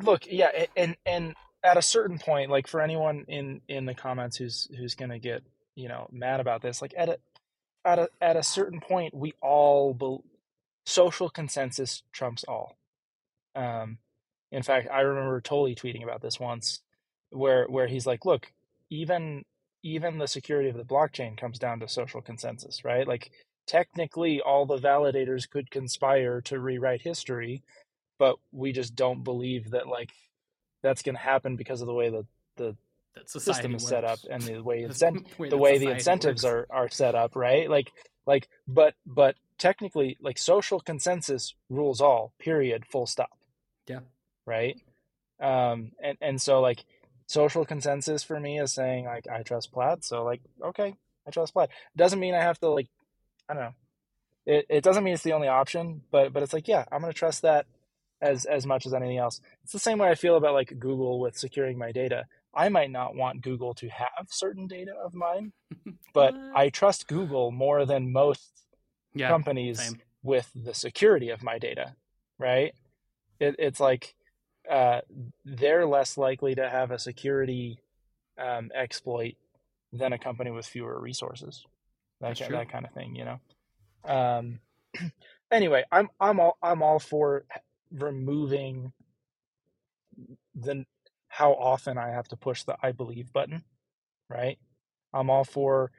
look 0.02 0.22
yeah 0.30 0.50
and 0.76 0.96
and 1.04 1.34
at 1.64 1.76
a 1.76 1.82
certain 1.82 2.18
point 2.18 2.50
like 2.50 2.66
for 2.68 2.80
anyone 2.80 3.24
in 3.28 3.60
in 3.68 3.84
the 3.84 3.94
comments 3.94 4.36
who's 4.36 4.68
who's 4.78 4.94
gonna 4.94 5.18
get 5.18 5.42
you 5.74 5.88
know 5.88 6.08
mad 6.12 6.38
about 6.40 6.62
this 6.62 6.80
like 6.80 6.94
at 6.96 7.08
a 7.08 7.18
at 7.84 7.98
a 7.98 8.08
at 8.20 8.36
a 8.36 8.42
certain 8.42 8.80
point 8.80 9.12
we 9.14 9.32
all 9.42 9.92
bel 9.94 10.24
social 10.86 11.28
consensus 11.28 12.02
trumps 12.12 12.44
all 12.44 12.78
um 13.56 13.98
in 14.52 14.62
fact 14.62 14.88
i 14.92 15.00
remember 15.00 15.40
Toly 15.40 15.74
tweeting 15.74 16.02
about 16.04 16.22
this 16.22 16.38
once 16.38 16.80
where 17.30 17.66
where 17.66 17.86
he's 17.88 18.06
like 18.06 18.24
look 18.24 18.52
even 18.90 19.44
even 19.82 20.18
the 20.18 20.28
security 20.28 20.68
of 20.68 20.76
the 20.76 20.84
blockchain 20.84 21.36
comes 21.38 21.58
down 21.58 21.80
to 21.80 21.88
social 21.88 22.20
consensus 22.20 22.84
right? 22.84 23.06
Like 23.06 23.30
technically 23.66 24.40
all 24.40 24.66
the 24.66 24.78
validators 24.78 25.48
could 25.48 25.70
conspire 25.70 26.40
to 26.40 26.58
rewrite 26.58 27.02
history 27.02 27.62
but 28.18 28.36
we 28.52 28.72
just 28.72 28.94
don't 28.94 29.22
believe 29.22 29.70
that 29.70 29.86
like 29.86 30.10
that's 30.82 31.02
going 31.02 31.14
to 31.14 31.20
happen 31.20 31.56
because 31.56 31.80
of 31.80 31.86
the 31.86 31.94
way 31.94 32.10
the 32.10 32.26
the 32.56 32.76
That 33.14 33.28
system 33.30 33.74
is 33.74 33.86
set 33.86 34.04
up 34.04 34.18
and 34.28 34.42
the 34.42 34.60
way 34.60 34.82
incent- 34.88 35.38
way 35.38 35.48
the 35.48 35.56
way 35.56 35.78
the 35.78 35.90
incentives 35.90 36.44
works. 36.44 36.66
are 36.70 36.76
are 36.84 36.88
set 36.88 37.14
up 37.14 37.36
right? 37.36 37.68
Like 37.70 37.92
like 38.26 38.48
but 38.66 38.94
but 39.06 39.36
technically 39.58 40.16
like 40.20 40.38
social 40.38 40.80
consensus 40.80 41.54
rules 41.68 42.00
all 42.00 42.32
period 42.38 42.84
full 42.86 43.06
stop. 43.06 43.38
Yeah. 43.86 44.00
right? 44.46 44.80
Um 45.40 45.92
and 46.02 46.18
and 46.20 46.42
so 46.42 46.60
like 46.60 46.84
social 47.28 47.64
consensus 47.64 48.24
for 48.24 48.40
me 48.40 48.58
is 48.58 48.72
saying 48.72 49.04
like 49.04 49.26
i 49.28 49.42
trust 49.42 49.72
plaid 49.72 50.02
so 50.02 50.24
like 50.24 50.40
okay 50.64 50.94
i 51.26 51.30
trust 51.30 51.52
plaid 51.52 51.68
doesn't 51.96 52.18
mean 52.18 52.34
i 52.34 52.42
have 52.42 52.58
to 52.58 52.68
like 52.68 52.88
i 53.48 53.54
don't 53.54 53.62
know. 53.62 53.74
It, 54.44 54.66
it 54.68 54.84
doesn't 54.84 55.04
mean 55.04 55.14
it's 55.14 55.22
the 55.22 55.34
only 55.34 55.48
option 55.48 56.02
but 56.10 56.32
but 56.32 56.42
it's 56.42 56.52
like 56.52 56.66
yeah 56.66 56.84
i'm 56.90 57.00
gonna 57.00 57.12
trust 57.12 57.42
that 57.42 57.66
as 58.20 58.46
as 58.46 58.66
much 58.66 58.84
as 58.84 58.92
anything 58.92 59.18
else. 59.18 59.40
It's 59.62 59.72
the 59.72 59.78
same 59.78 59.98
way 59.98 60.08
i 60.08 60.16
feel 60.16 60.36
about 60.36 60.54
like 60.54 60.78
google 60.78 61.20
with 61.20 61.38
securing 61.38 61.78
my 61.78 61.92
data. 61.92 62.24
I 62.52 62.68
might 62.70 62.90
not 62.90 63.14
want 63.14 63.42
google 63.42 63.74
to 63.74 63.88
have 63.88 64.26
certain 64.30 64.66
data 64.66 64.92
of 64.92 65.14
mine 65.14 65.52
but 66.14 66.34
i 66.54 66.70
trust 66.70 67.06
google 67.06 67.52
more 67.52 67.84
than 67.84 68.10
most 68.10 68.58
yeah, 69.14 69.28
companies 69.28 69.80
same. 69.80 70.00
with 70.22 70.50
the 70.54 70.74
security 70.74 71.30
of 71.30 71.42
my 71.42 71.58
data, 71.58 71.94
right? 72.38 72.74
It, 73.40 73.56
it's 73.58 73.80
like 73.80 74.14
uh, 74.70 75.00
they're 75.44 75.86
less 75.86 76.18
likely 76.18 76.54
to 76.54 76.68
have 76.68 76.90
a 76.90 76.98
security 76.98 77.80
um, 78.38 78.70
exploit 78.74 79.34
than 79.92 80.12
a 80.12 80.18
company 80.18 80.50
with 80.50 80.66
fewer 80.66 81.00
resources. 81.00 81.64
That 82.20 82.28
That's 82.28 82.40
ki- 82.40 82.46
true. 82.46 82.56
that 82.56 82.70
kind 82.70 82.84
of 82.84 82.92
thing, 82.92 83.14
you 83.14 83.24
know. 83.24 83.40
Um, 84.04 84.60
anyway, 85.50 85.84
I'm 85.90 86.08
I'm 86.20 86.40
all 86.40 86.58
I'm 86.62 86.82
all 86.82 86.98
for 86.98 87.44
removing 87.92 88.92
the 90.54 90.84
how 91.28 91.52
often 91.52 91.98
I 91.98 92.10
have 92.10 92.28
to 92.28 92.36
push 92.36 92.64
the 92.64 92.76
I 92.82 92.92
believe 92.92 93.32
button, 93.32 93.62
right? 94.28 94.58
I'm 95.12 95.30
all 95.30 95.44
for 95.44 95.90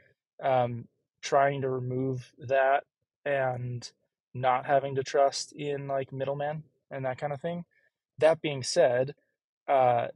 um, 0.42 0.88
trying 1.22 1.62
to 1.62 1.70
remove 1.70 2.32
that 2.40 2.84
and 3.26 3.90
not 4.34 4.66
having 4.66 4.96
to 4.96 5.04
trust 5.04 5.54
in 5.54 5.88
like 5.88 6.12
middlemen 6.12 6.64
and 6.92 7.06
that 7.06 7.18
kind 7.18 7.34
of 7.34 7.42
thing. 7.42 7.66
That 8.20 8.42
being 8.42 8.64
said, 8.64 9.16
uh, 9.68 10.08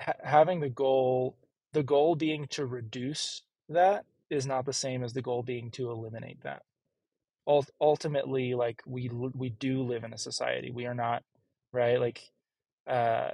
ha- 0.00 0.12
having 0.22 0.60
the 0.60 0.70
goal, 0.70 1.36
the 1.72 1.82
goal 1.82 2.14
being 2.16 2.46
to 2.48 2.66
reduce 2.66 3.42
that 3.68 4.04
is 4.30 4.46
not 4.46 4.64
the 4.64 4.72
same 4.72 5.04
as 5.04 5.12
the 5.12 5.22
goal 5.22 5.42
being 5.42 5.70
to 5.72 5.90
eliminate 5.90 6.42
that. 6.42 6.62
Ultimately, 7.80 8.54
like 8.54 8.82
we 8.86 9.08
we 9.08 9.50
do 9.50 9.82
live 9.82 10.04
in 10.04 10.12
a 10.12 10.18
society. 10.18 10.70
We 10.70 10.86
are 10.86 10.94
not 10.94 11.24
right. 11.72 11.98
Like 11.98 12.30
uh, 12.86 13.32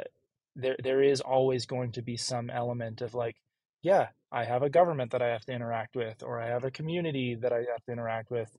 there 0.57 0.77
there 0.83 1.03
is 1.03 1.21
always 1.21 1.67
going 1.67 1.93
to 1.93 2.03
be 2.03 2.17
some 2.17 2.49
element 2.51 3.03
of 3.03 3.15
like, 3.15 3.37
yeah, 3.83 4.09
I 4.33 4.45
have 4.45 4.63
a 4.63 4.71
government 4.71 5.13
that 5.13 5.23
I 5.23 5.29
have 5.29 5.45
to 5.47 5.53
interact 5.53 5.95
with, 5.95 6.23
or 6.23 6.41
I 6.41 6.49
have 6.49 6.65
a 6.65 6.71
community 6.71 7.35
that 7.35 7.53
I 7.53 7.59
have 7.59 7.85
to 7.87 7.93
interact 7.93 8.31
with, 8.31 8.51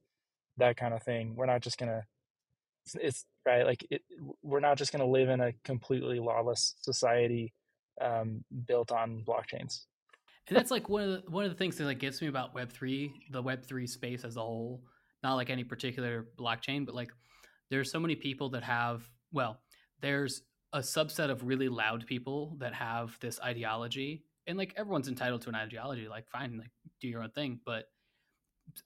that 0.58 0.78
kind 0.78 0.94
of 0.94 1.04
thing. 1.04 1.36
We're 1.36 1.48
not 1.48 1.62
just 1.62 1.78
gonna. 1.80 2.04
It's, 2.96 3.04
it's 3.04 3.26
right. 3.46 3.66
Like 3.66 3.86
it, 3.90 4.02
we're 4.44 4.60
not 4.60 4.78
just 4.78 4.92
gonna 4.92 5.06
live 5.06 5.30
in 5.30 5.42
a 5.42 5.54
completely 5.64 6.20
lawless 6.20 6.76
society 6.82 7.54
um, 8.02 8.44
built 8.66 8.92
on 8.92 9.24
blockchains 9.28 9.82
and 10.50 10.58
that's 10.58 10.72
like 10.72 10.90
one 10.90 11.04
of 11.04 11.10
the, 11.10 11.32
one 11.32 11.46
of 11.46 11.52
the 11.52 11.58
things 11.58 11.78
that 11.78 11.86
like 11.86 12.00
gets 12.00 12.22
me 12.22 12.28
about 12.28 12.56
Web 12.56 12.72
three, 12.72 13.14
the 13.32 13.42
Web 13.42 13.64
three 13.64 13.88
space 13.88 14.26
as 14.26 14.36
a 14.36 14.42
whole. 14.42 14.82
Not 15.22 15.36
like 15.36 15.50
any 15.50 15.64
particular 15.64 16.28
blockchain, 16.38 16.86
but 16.86 16.96
like 16.96 17.12
there's 17.70 17.92
so 17.92 18.00
many 18.00 18.16
people 18.16 18.50
that 18.50 18.64
have. 18.64 19.08
Well, 19.32 19.60
there's 20.02 20.42
a 20.74 20.80
subset 20.80 21.30
of 21.30 21.46
really 21.46 21.70
loud 21.70 22.06
people 22.08 22.56
that 22.60 22.74
have 22.74 23.18
this 23.20 23.40
ideology, 23.42 24.24
and 24.48 24.58
like 24.58 24.74
everyone's 24.76 25.08
entitled 25.08 25.42
to 25.44 25.50
an 25.50 25.56
ideology. 25.56 26.08
Like, 26.08 26.28
fine, 26.30 26.58
like 26.58 26.72
do 27.00 27.08
your 27.08 27.22
own 27.22 27.32
thing, 27.32 27.60
but 27.64 27.86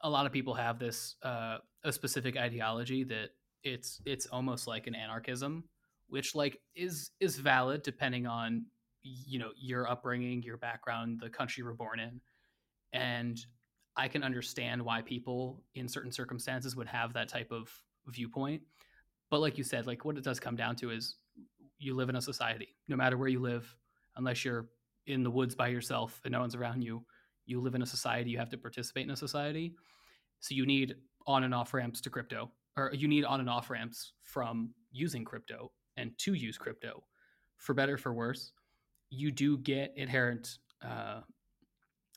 a 0.01 0.09
lot 0.09 0.25
of 0.25 0.33
people 0.33 0.55
have 0.55 0.79
this 0.79 1.15
uh, 1.23 1.59
a 1.83 1.93
specific 1.93 2.35
ideology 2.35 3.05
that 3.05 3.29
it's 3.63 4.02
it's 4.06 4.26
almost 4.28 4.67
like 4.67 4.88
an 4.88 4.95
anarchism, 4.95 5.63
which 6.08 6.36
like 6.36 6.60
is 6.76 7.12
is 7.19 7.38
valid 7.38 7.82
depending 7.84 8.28
on 8.28 8.65
you 9.04 9.39
know 9.39 9.52
your 9.58 9.89
upbringing 9.89 10.41
your 10.43 10.58
background 10.58 11.19
the 11.21 11.30
country 11.30 11.62
you 11.62 11.65
were 11.65 11.73
born 11.73 11.99
in. 11.99 12.21
And 12.93 13.39
i 13.95 14.08
can 14.08 14.23
understand 14.23 14.82
why 14.82 15.02
people 15.02 15.62
in 15.76 15.88
certain 15.88 16.12
circumstances 16.12 16.76
would 16.76 16.88
have 16.88 17.13
that 17.13 17.28
type 17.30 17.52
of 17.52 17.69
viewpoint. 18.08 18.62
But 19.30 19.41
like 19.41 19.58
you 19.58 19.63
said 19.63 19.88
like 19.88 20.06
what 20.06 20.17
it 20.17 20.23
does 20.23 20.39
come 20.39 20.56
down 20.56 20.76
to 20.78 20.91
is 20.91 21.17
you 21.80 21.95
live 21.95 22.10
in 22.10 22.15
a 22.15 22.21
society. 22.21 22.76
No 22.88 22.95
matter 22.95 23.17
where 23.17 23.28
you 23.30 23.39
live 23.39 23.76
unless 24.15 24.45
you're 24.45 24.67
in 25.08 25.23
the 25.23 25.32
woods 25.32 25.56
by 25.56 25.67
yourself 25.67 26.19
and 26.23 26.32
no 26.32 26.39
one's 26.39 26.56
around 26.56 26.82
you 26.82 27.04
you 27.45 27.60
live 27.60 27.76
in 27.76 27.82
a 27.82 27.86
society 27.86 28.32
you 28.32 28.38
have 28.38 28.49
to 28.49 28.58
participate 28.58 29.06
in 29.06 29.12
a 29.12 29.17
society. 29.17 29.76
So 30.39 30.56
you 30.56 30.65
need 30.65 30.95
on 31.26 31.43
and 31.43 31.54
off 31.54 31.73
ramps 31.73 32.02
to 32.02 32.10
crypto 32.10 32.52
or 32.75 32.91
you 32.93 33.07
need 33.07 33.23
on 33.25 33.39
and 33.39 33.49
off 33.49 33.69
ramps 33.69 34.13
from 34.23 34.69
using 34.91 35.23
crypto 35.23 35.71
and 35.97 36.12
to 36.17 36.33
use 36.33 36.57
crypto 36.57 37.03
for 37.57 37.73
better 37.73 37.97
for 37.97 38.13
worse 38.13 38.51
you 39.13 39.31
do 39.31 39.57
get 39.57 39.93
inherent 39.95 40.57
uh, 40.83 41.21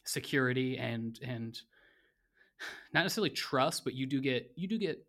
security 0.05 0.79
and 0.79 1.19
and 1.23 1.61
not 2.93 3.03
necessarily 3.03 3.31
trust, 3.31 3.85
but 3.85 3.95
you 3.95 4.07
do 4.07 4.21
get 4.21 4.51
you 4.57 4.69
do 4.69 4.79
get 4.79 5.05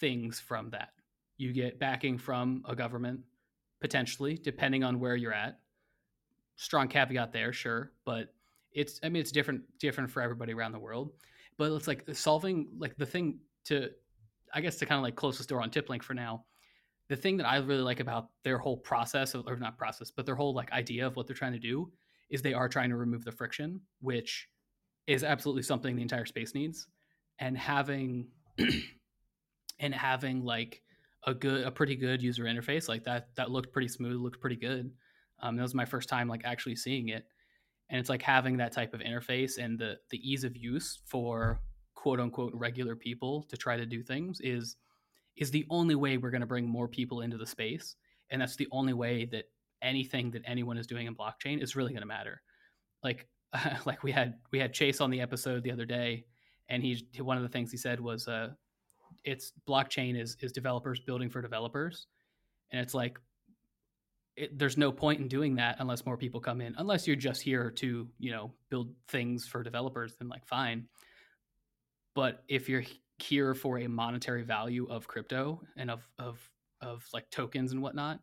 things 0.00 0.40
from 0.40 0.70
that. 0.70 0.90
You 1.36 1.52
get 1.52 1.78
backing 1.78 2.18
from 2.18 2.64
a 2.68 2.74
government 2.74 3.20
potentially, 3.80 4.34
depending 4.42 4.82
on 4.82 4.98
where 4.98 5.14
you're 5.14 5.32
at. 5.32 5.60
Strong 6.56 6.88
caveat 6.88 7.32
there, 7.32 7.52
sure, 7.52 7.92
but 8.04 8.34
it's 8.72 8.98
I 9.02 9.08
mean 9.08 9.20
it's 9.20 9.32
different 9.32 9.62
different 9.78 10.10
for 10.10 10.20
everybody 10.20 10.52
around 10.52 10.72
the 10.72 10.80
world. 10.80 11.12
But 11.56 11.72
it's 11.72 11.88
like 11.88 12.04
solving 12.14 12.68
like 12.78 12.96
the 12.96 13.06
thing 13.06 13.38
to 13.66 13.90
I 14.54 14.60
guess 14.60 14.76
to 14.76 14.86
kind 14.86 14.98
of 14.98 15.02
like 15.02 15.16
close 15.16 15.38
the 15.38 15.44
door 15.44 15.62
on 15.62 15.70
TipLink 15.70 16.02
for 16.02 16.14
now 16.14 16.44
the 17.08 17.16
thing 17.16 17.38
that 17.38 17.46
I 17.46 17.56
really 17.56 17.82
like 17.82 18.00
about 18.00 18.28
their 18.44 18.58
whole 18.58 18.76
process, 18.76 19.34
or 19.34 19.56
not 19.56 19.78
process, 19.78 20.10
but 20.10 20.26
their 20.26 20.34
whole 20.34 20.54
like 20.54 20.70
idea 20.72 21.06
of 21.06 21.16
what 21.16 21.26
they're 21.26 21.36
trying 21.36 21.54
to 21.54 21.58
do 21.58 21.90
is 22.30 22.42
they 22.42 22.54
are 22.54 22.68
trying 22.68 22.90
to 22.90 22.96
remove 22.96 23.24
the 23.24 23.32
friction, 23.32 23.80
which 24.00 24.48
is 25.06 25.24
absolutely 25.24 25.62
something 25.62 25.96
the 25.96 26.02
entire 26.02 26.26
space 26.26 26.54
needs. 26.54 26.86
And 27.38 27.56
having 27.56 28.28
and 29.78 29.94
having 29.94 30.44
like 30.44 30.82
a 31.26 31.32
good, 31.32 31.66
a 31.66 31.70
pretty 31.70 31.96
good 31.96 32.22
user 32.22 32.44
interface 32.44 32.88
like 32.88 33.04
that, 33.04 33.28
that 33.36 33.50
looked 33.50 33.72
pretty 33.72 33.88
smooth, 33.88 34.20
looked 34.20 34.40
pretty 34.40 34.56
good. 34.56 34.90
Um, 35.40 35.56
that 35.56 35.62
was 35.62 35.74
my 35.74 35.86
first 35.86 36.10
time 36.10 36.28
like 36.28 36.42
actually 36.44 36.76
seeing 36.76 37.08
it, 37.08 37.24
and 37.88 37.98
it's 38.00 38.10
like 38.10 38.22
having 38.22 38.56
that 38.56 38.72
type 38.72 38.92
of 38.92 39.00
interface 39.00 39.56
and 39.56 39.78
the 39.78 39.98
the 40.10 40.18
ease 40.18 40.42
of 40.42 40.56
use 40.56 41.00
for 41.06 41.60
quote 41.98 42.20
unquote 42.20 42.52
regular 42.54 42.94
people 42.94 43.42
to 43.48 43.56
try 43.56 43.76
to 43.76 43.84
do 43.84 44.04
things 44.04 44.40
is 44.40 44.76
is 45.36 45.50
the 45.50 45.66
only 45.68 45.96
way 45.96 46.16
we're 46.16 46.30
going 46.30 46.40
to 46.40 46.46
bring 46.46 46.64
more 46.64 46.86
people 46.86 47.22
into 47.22 47.36
the 47.36 47.46
space. 47.46 47.96
And 48.30 48.40
that's 48.40 48.54
the 48.54 48.68
only 48.70 48.92
way 48.92 49.24
that 49.32 49.46
anything 49.82 50.30
that 50.30 50.42
anyone 50.44 50.78
is 50.78 50.86
doing 50.86 51.08
in 51.08 51.14
blockchain 51.16 51.60
is 51.60 51.74
really 51.74 51.90
going 51.90 52.02
to 52.02 52.06
matter. 52.06 52.40
Like 53.02 53.26
uh, 53.52 53.70
like 53.84 54.04
we 54.04 54.12
had 54.12 54.34
we 54.52 54.60
had 54.60 54.72
chase 54.72 55.00
on 55.00 55.10
the 55.10 55.20
episode 55.20 55.64
the 55.64 55.72
other 55.72 55.84
day 55.84 56.24
and 56.68 56.84
he 56.84 57.04
one 57.18 57.36
of 57.36 57.42
the 57.42 57.48
things 57.48 57.72
he 57.72 57.76
said 57.76 57.98
was 57.98 58.28
uh 58.28 58.50
it's 59.24 59.52
blockchain 59.68 60.20
is 60.20 60.36
is 60.40 60.52
developers 60.52 61.00
building 61.00 61.28
for 61.28 61.42
developers. 61.42 62.06
And 62.70 62.80
it's 62.80 62.94
like 62.94 63.18
it, 64.36 64.56
there's 64.56 64.76
no 64.76 64.92
point 64.92 65.20
in 65.20 65.26
doing 65.26 65.56
that 65.56 65.76
unless 65.80 66.06
more 66.06 66.16
people 66.16 66.38
come 66.38 66.60
in. 66.60 66.76
Unless 66.78 67.08
you're 67.08 67.16
just 67.16 67.42
here 67.42 67.72
to 67.72 68.06
you 68.20 68.30
know 68.30 68.52
build 68.70 68.94
things 69.08 69.48
for 69.48 69.64
developers 69.64 70.14
then 70.16 70.28
like 70.28 70.46
fine 70.46 70.86
but 72.18 72.42
if 72.48 72.68
you're 72.68 72.82
here 73.20 73.54
for 73.54 73.78
a 73.78 73.86
monetary 73.86 74.42
value 74.42 74.88
of 74.90 75.06
crypto 75.06 75.60
and 75.76 75.88
of 75.88 76.02
of 76.18 76.36
of 76.80 77.06
like 77.14 77.30
tokens 77.30 77.70
and 77.70 77.80
whatnot 77.80 78.18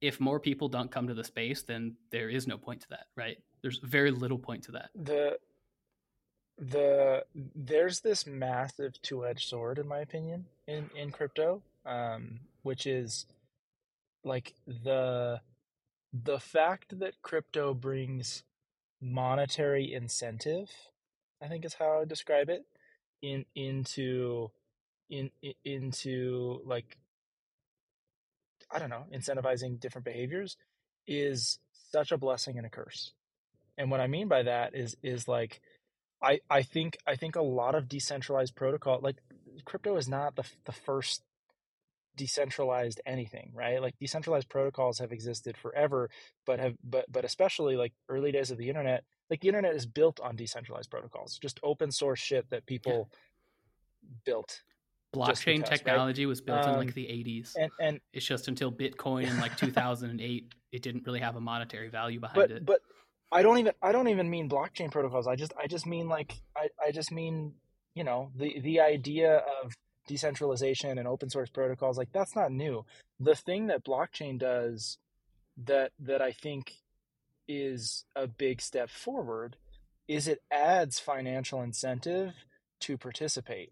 if 0.00 0.18
more 0.18 0.40
people 0.40 0.68
don't 0.68 0.90
come 0.90 1.06
to 1.06 1.14
the 1.14 1.22
space 1.22 1.62
then 1.62 1.94
there 2.10 2.28
is 2.28 2.48
no 2.48 2.58
point 2.58 2.80
to 2.80 2.88
that 2.88 3.06
right? 3.14 3.38
There's 3.62 3.78
very 3.78 4.10
little 4.10 4.38
point 4.38 4.64
to 4.64 4.72
that. 4.72 4.90
The 4.96 5.38
the 6.58 7.24
there's 7.54 8.00
this 8.00 8.26
massive 8.26 9.00
two-edged 9.02 9.48
sword 9.48 9.78
in 9.78 9.86
my 9.86 10.00
opinion 10.00 10.46
in 10.66 10.90
in 10.96 11.12
crypto 11.12 11.62
um 11.84 12.40
which 12.62 12.84
is 12.84 13.26
like 14.24 14.54
the 14.66 15.40
the 16.12 16.40
fact 16.40 16.98
that 16.98 17.22
crypto 17.22 17.74
brings 17.74 18.42
monetary 19.00 19.92
incentive 19.92 20.70
i 21.42 21.46
think 21.46 21.64
is 21.64 21.74
how 21.74 21.92
i 21.92 21.98
would 21.98 22.08
describe 22.08 22.48
it 22.48 22.64
in 23.26 23.44
into 23.54 24.50
in, 25.10 25.30
in 25.42 25.54
into 25.64 26.60
like 26.64 26.96
I 28.70 28.78
don't 28.78 28.90
know, 28.90 29.04
incentivizing 29.14 29.78
different 29.80 30.04
behaviors 30.04 30.56
is 31.06 31.58
such 31.92 32.10
a 32.10 32.18
blessing 32.18 32.56
and 32.56 32.66
a 32.66 32.70
curse. 32.70 33.12
And 33.78 33.90
what 33.90 34.00
I 34.00 34.06
mean 34.06 34.28
by 34.28 34.42
that 34.44 34.74
is 34.74 34.96
is 35.02 35.28
like 35.28 35.60
I 36.22 36.40
I 36.48 36.62
think 36.62 36.98
I 37.06 37.16
think 37.16 37.36
a 37.36 37.42
lot 37.42 37.74
of 37.74 37.88
decentralized 37.88 38.54
protocol 38.54 39.00
like 39.02 39.16
crypto 39.64 39.96
is 39.96 40.08
not 40.08 40.36
the 40.36 40.44
the 40.64 40.72
first 40.72 41.22
decentralized 42.16 43.00
anything, 43.04 43.50
right? 43.54 43.82
Like 43.82 43.94
decentralized 44.00 44.48
protocols 44.48 45.00
have 45.00 45.12
existed 45.12 45.56
forever, 45.56 46.10
but 46.46 46.60
have 46.60 46.74
but 46.82 47.06
but 47.10 47.24
especially 47.24 47.76
like 47.76 47.92
early 48.08 48.32
days 48.32 48.50
of 48.50 48.58
the 48.58 48.68
internet, 48.68 49.04
like 49.30 49.40
the 49.40 49.48
internet 49.48 49.74
is 49.74 49.86
built 49.86 50.20
on 50.20 50.36
decentralized 50.36 50.90
protocols, 50.90 51.38
just 51.38 51.60
open 51.62 51.90
source 51.90 52.20
shit 52.20 52.48
that 52.50 52.66
people 52.66 53.08
yeah. 53.10 54.08
built. 54.24 54.62
Blockchain 55.14 55.56
because, 55.56 55.70
technology 55.70 56.24
right? 56.24 56.28
was 56.28 56.40
built 56.40 56.64
um, 56.64 56.70
in 56.70 56.76
like 56.78 56.88
um, 56.88 56.92
the 56.94 57.04
80s. 57.06 57.52
And, 57.56 57.70
and 57.80 58.00
it's 58.12 58.26
just 58.26 58.48
until 58.48 58.70
Bitcoin 58.70 59.28
in 59.28 59.40
like 59.40 59.56
2008, 59.58 60.52
it 60.72 60.82
didn't 60.82 61.06
really 61.06 61.20
have 61.20 61.36
a 61.36 61.40
monetary 61.40 61.88
value 61.88 62.20
behind 62.20 62.36
but, 62.36 62.50
it. 62.50 62.66
But 62.66 62.80
I 63.32 63.42
don't 63.42 63.58
even 63.58 63.72
I 63.82 63.92
don't 63.92 64.08
even 64.08 64.30
mean 64.30 64.48
blockchain 64.48 64.90
protocols. 64.90 65.26
I 65.26 65.36
just 65.36 65.52
I 65.60 65.66
just 65.66 65.86
mean 65.86 66.08
like 66.08 66.34
I, 66.56 66.68
I 66.84 66.92
just 66.92 67.10
mean, 67.10 67.54
you 67.94 68.04
know, 68.04 68.30
the 68.36 68.60
the 68.60 68.80
idea 68.80 69.42
of 69.62 69.72
decentralization 70.06 70.98
and 70.98 71.08
open 71.08 71.28
source 71.28 71.50
protocols 71.50 71.98
like 71.98 72.12
that's 72.12 72.36
not 72.36 72.52
new. 72.52 72.84
The 73.18 73.34
thing 73.34 73.66
that 73.66 73.84
blockchain 73.84 74.38
does 74.38 74.98
that 75.64 75.92
that 76.00 76.22
I 76.22 76.32
think 76.32 76.72
is 77.48 78.04
a 78.14 78.26
big 78.26 78.60
step 78.60 78.90
forward 78.90 79.56
is 80.08 80.28
it 80.28 80.40
adds 80.50 80.98
financial 80.98 81.62
incentive 81.62 82.32
to 82.80 82.96
participate 82.96 83.70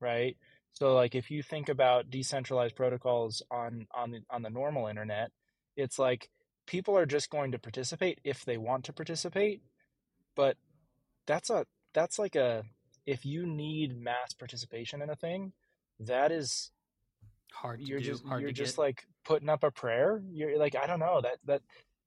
right 0.00 0.36
so 0.72 0.94
like 0.94 1.14
if 1.14 1.30
you 1.30 1.42
think 1.42 1.68
about 1.68 2.10
decentralized 2.10 2.76
protocols 2.76 3.42
on 3.50 3.86
on 3.94 4.10
the 4.10 4.20
on 4.30 4.42
the 4.42 4.50
normal 4.50 4.86
internet 4.86 5.30
it's 5.76 5.98
like 5.98 6.28
people 6.66 6.96
are 6.96 7.06
just 7.06 7.30
going 7.30 7.52
to 7.52 7.58
participate 7.58 8.20
if 8.24 8.44
they 8.44 8.56
want 8.56 8.84
to 8.84 8.92
participate 8.92 9.62
but 10.36 10.56
that's 11.26 11.50
a 11.50 11.66
that's 11.92 12.18
like 12.18 12.36
a 12.36 12.62
if 13.06 13.24
you 13.24 13.46
need 13.46 13.98
mass 14.00 14.32
participation 14.32 15.02
in 15.02 15.10
a 15.10 15.16
thing 15.16 15.52
that 16.00 16.32
is 16.32 16.70
hard 17.52 17.80
you're 17.80 18.00
do, 18.00 18.04
just 18.06 18.24
hard 18.24 18.42
you're 18.42 18.50
just 18.50 18.76
get. 18.76 18.82
like 18.82 19.06
putting 19.24 19.48
up 19.48 19.62
a 19.62 19.70
prayer 19.70 20.22
you're 20.32 20.58
like 20.58 20.74
i 20.74 20.86
don't 20.86 20.98
know 20.98 21.20
that 21.22 21.38
that 21.44 21.62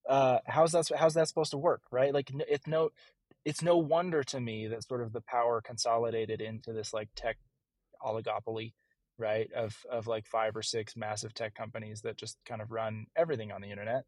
uh, 0.08 0.40
how's 0.46 0.72
that 0.72 0.90
how's 0.98 1.14
that 1.14 1.28
supposed 1.28 1.52
to 1.52 1.58
work 1.58 1.82
right 1.92 2.14
like 2.14 2.32
it's 2.48 2.68
no 2.68 2.90
it's 3.46 3.62
no 3.62 3.78
wonder 3.78 4.24
to 4.24 4.40
me 4.40 4.68
that 4.68 4.84
sort 4.84 5.02
of 5.02 5.14
the 5.14 5.22
power 5.22 5.62
consolidated 5.62 6.42
into 6.42 6.74
this 6.74 6.94
like 6.94 7.10
tech 7.16 7.38
oligopoly 8.02 8.74
right 9.18 9.52
of 9.54 9.76
of 9.90 10.08
like 10.08 10.26
five 10.26 10.56
or 10.56 10.62
six 10.62 10.96
massive 10.96 11.34
tech 11.34 11.56
companies 11.56 12.02
that 12.02 12.18
just 12.18 12.38
kind 12.46 12.62
of 12.62 12.72
run 12.72 13.08
everything 13.16 13.52
on 13.52 13.62
the 13.62 13.72
internet 13.72 14.04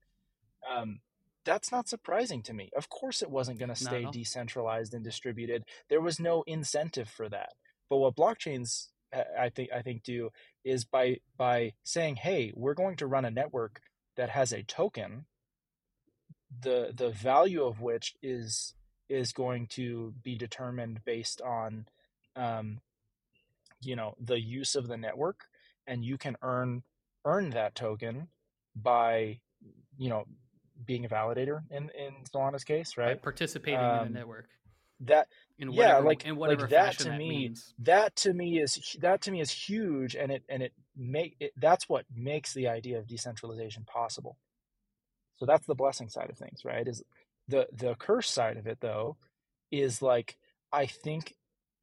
um, 0.69 0.99
that's 1.45 1.71
not 1.71 1.88
surprising 1.88 2.43
to 2.43 2.53
me. 2.53 2.69
Of 2.75 2.89
course, 2.89 3.21
it 3.21 3.29
wasn't 3.29 3.59
going 3.59 3.69
to 3.69 3.75
stay 3.75 4.05
decentralized 4.12 4.93
and 4.93 5.03
distributed. 5.03 5.63
There 5.89 6.01
was 6.01 6.19
no 6.19 6.43
incentive 6.45 7.09
for 7.09 7.29
that. 7.29 7.53
But 7.89 7.97
what 7.97 8.15
blockchains, 8.15 8.88
I 9.13 9.49
think, 9.49 9.69
I 9.73 9.81
think 9.81 10.03
do 10.03 10.29
is 10.63 10.85
by 10.85 11.17
by 11.38 11.73
saying, 11.83 12.17
"Hey, 12.17 12.51
we're 12.55 12.75
going 12.75 12.97
to 12.97 13.07
run 13.07 13.25
a 13.25 13.31
network 13.31 13.81
that 14.15 14.29
has 14.29 14.51
a 14.51 14.63
token, 14.63 15.25
the 16.62 16.91
the 16.95 17.09
value 17.09 17.63
of 17.63 17.81
which 17.81 18.15
is 18.21 18.73
is 19.07 19.33
going 19.33 19.67
to 19.67 20.13
be 20.23 20.35
determined 20.35 21.03
based 21.03 21.41
on, 21.41 21.88
um, 22.35 22.79
you 23.81 23.95
know, 23.95 24.15
the 24.19 24.39
use 24.39 24.75
of 24.75 24.88
the 24.88 24.97
network, 24.97 25.45
and 25.88 26.05
you 26.05 26.17
can 26.17 26.38
earn 26.41 26.83
earn 27.25 27.49
that 27.51 27.75
token 27.75 28.27
by, 28.75 29.39
you 29.97 30.09
know, 30.09 30.25
being 30.85 31.05
a 31.05 31.09
validator 31.09 31.62
in 31.69 31.89
in 31.97 32.13
Solana's 32.33 32.63
case, 32.63 32.97
right? 32.97 33.15
By 33.15 33.21
participating 33.21 33.79
um, 33.79 34.07
in 34.07 34.13
the 34.13 34.19
network. 34.19 34.47
That 35.01 35.27
in 35.57 35.69
whatever, 35.69 35.99
yeah, 35.99 36.05
like 36.05 36.25
in 36.25 36.35
whatever 36.35 36.62
like 36.62 36.71
that 36.71 36.99
to 36.99 37.12
me, 37.12 37.29
means. 37.29 37.73
that 37.79 38.15
to 38.17 38.33
me 38.33 38.59
is 38.59 38.97
that 38.99 39.21
to 39.21 39.31
me 39.31 39.39
is 39.39 39.49
huge, 39.49 40.15
and 40.15 40.31
it 40.31 40.43
and 40.49 40.62
it 40.62 40.73
make 40.97 41.35
it, 41.39 41.53
that's 41.57 41.88
what 41.88 42.05
makes 42.13 42.53
the 42.53 42.67
idea 42.67 42.97
of 42.99 43.07
decentralization 43.07 43.85
possible. 43.85 44.38
So 45.39 45.45
that's 45.45 45.65
the 45.65 45.75
blessing 45.75 46.10
side 46.10 46.30
of 46.30 46.38
things, 46.38 46.65
right? 46.65 46.88
Is 46.88 47.04
the 47.47 47.67
the 47.73 47.95
curse 47.95 48.30
side 48.30 48.58
of 48.58 48.67
it 48.67 48.80
though 48.82 49.17
is 49.71 50.02
like 50.02 50.38
I 50.71 50.86
think 50.86 51.36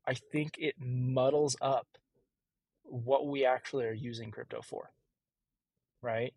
I 0.07 0.15
think 0.15 0.57
it 0.59 0.77
muddles 0.79 1.57
up 1.61 1.87
what 2.85 3.27
we 3.27 3.45
actually 3.45 3.87
are 3.87 3.93
using 3.93 4.31
crypto 4.31 4.63
for. 4.63 4.91
Right? 6.03 6.33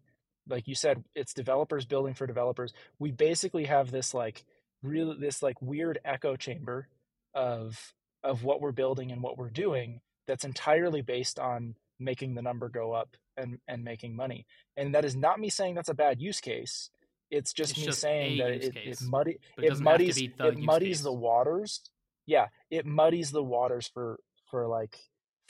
like 0.49 0.67
you 0.67 0.75
said, 0.75 1.03
it's 1.15 1.33
developers 1.33 1.85
building 1.85 2.13
for 2.13 2.27
developers. 2.27 2.73
We 2.97 3.11
basically 3.11 3.65
have 3.65 3.91
this 3.91 4.13
like 4.13 4.43
really 4.81 5.15
this 5.19 5.43
like 5.43 5.61
weird 5.61 5.99
echo 6.03 6.35
chamber 6.35 6.87
of 7.33 7.93
of 8.23 8.43
what 8.43 8.61
we're 8.61 8.71
building 8.71 9.11
and 9.11 9.21
what 9.21 9.37
we're 9.37 9.49
doing 9.49 10.01
that's 10.27 10.43
entirely 10.43 11.01
based 11.01 11.39
on 11.39 11.75
making 11.99 12.35
the 12.35 12.41
number 12.41 12.69
go 12.69 12.93
up 12.93 13.15
and 13.37 13.59
and 13.67 13.83
making 13.83 14.15
money. 14.15 14.45
And 14.75 14.95
that 14.95 15.05
is 15.05 15.15
not 15.15 15.39
me 15.39 15.49
saying 15.49 15.75
that's 15.75 15.89
a 15.89 15.93
bad 15.93 16.21
use 16.21 16.41
case. 16.41 16.89
It's 17.31 17.53
just 17.53 17.71
it's 17.71 17.79
me 17.79 17.85
just 17.85 18.01
saying 18.01 18.37
that 18.39 18.51
it, 18.51 18.75
it, 18.75 19.01
muddy 19.03 19.39
it, 19.57 19.63
it 19.63 19.79
muddies 19.79 20.17
it 20.17 20.57
muddies 20.57 20.97
case. 20.97 21.01
the 21.01 21.13
waters. 21.13 21.81
Yeah, 22.25 22.47
it 22.69 22.85
muddies 22.85 23.31
the 23.31 23.43
waters 23.43 23.89
for 23.93 24.19
for 24.49 24.67
like 24.67 24.97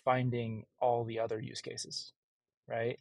finding 0.04 0.66
all 0.80 1.04
the 1.06 1.20
other 1.20 1.40
use 1.40 1.62
cases, 1.62 2.12
right? 2.68 3.00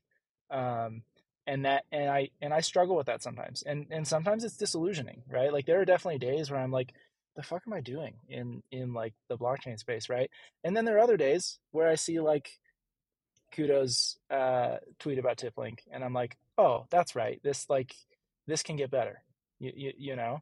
Um, 0.51 1.03
and 1.49 1.65
that 1.65 1.85
and 1.91 2.11
i 2.11 2.29
and 2.43 2.53
i 2.53 2.61
struggle 2.61 2.95
with 2.95 3.07
that 3.07 3.23
sometimes 3.23 3.63
and 3.63 3.87
and 3.91 4.07
sometimes 4.07 4.45
it's 4.45 4.59
disillusioning 4.59 5.23
right 5.29 5.53
like 5.53 5.65
there 5.65 5.81
are 5.81 5.87
definitely 5.87 6.19
days 6.19 6.51
where 6.51 6.61
i'm 6.61 6.71
like 6.71 6.93
the 7.37 7.43
fuck 7.43 7.63
am 7.67 7.73
i 7.73 7.81
doing 7.81 8.15
in 8.29 8.63
in 8.71 8.93
like 8.93 9.15
the 9.29 9.39
blockchain 9.39 9.79
space 9.79 10.11
right 10.11 10.31
and 10.63 10.77
then 10.77 10.85
there 10.85 10.97
are 10.97 11.01
other 11.01 11.17
days 11.17 11.59
where 11.71 11.89
i 11.89 11.95
see 11.95 12.21
like 12.21 12.51
Qudo's 13.57 14.19
uh 14.31 14.77
tweet 14.99 15.19
about 15.19 15.39
tiplink 15.39 15.79
and 15.91 16.05
i'm 16.05 16.13
like 16.13 16.37
oh 16.59 16.85
that's 16.91 17.17
right 17.17 17.41
this 17.43 17.69
like 17.71 17.95
this 18.49 18.65
can 18.65 18.75
get 18.77 18.91
better 18.91 19.23
you, 19.61 19.73
you, 19.77 19.93
you 19.97 20.17
know? 20.17 20.41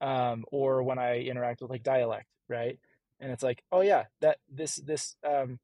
Um 0.00 0.44
or 0.50 0.82
when 0.82 0.98
i 0.98 1.20
interact 1.20 1.62
with 1.62 1.70
like 1.70 1.84
dialect 1.84 2.26
right? 2.48 2.78
And 3.20 3.30
it's 3.30 3.42
like 3.42 3.62
oh 3.70 3.80
yeah 3.82 4.04
that 4.20 4.38
this 4.50 4.76
this 4.76 5.14
um 5.24 5.60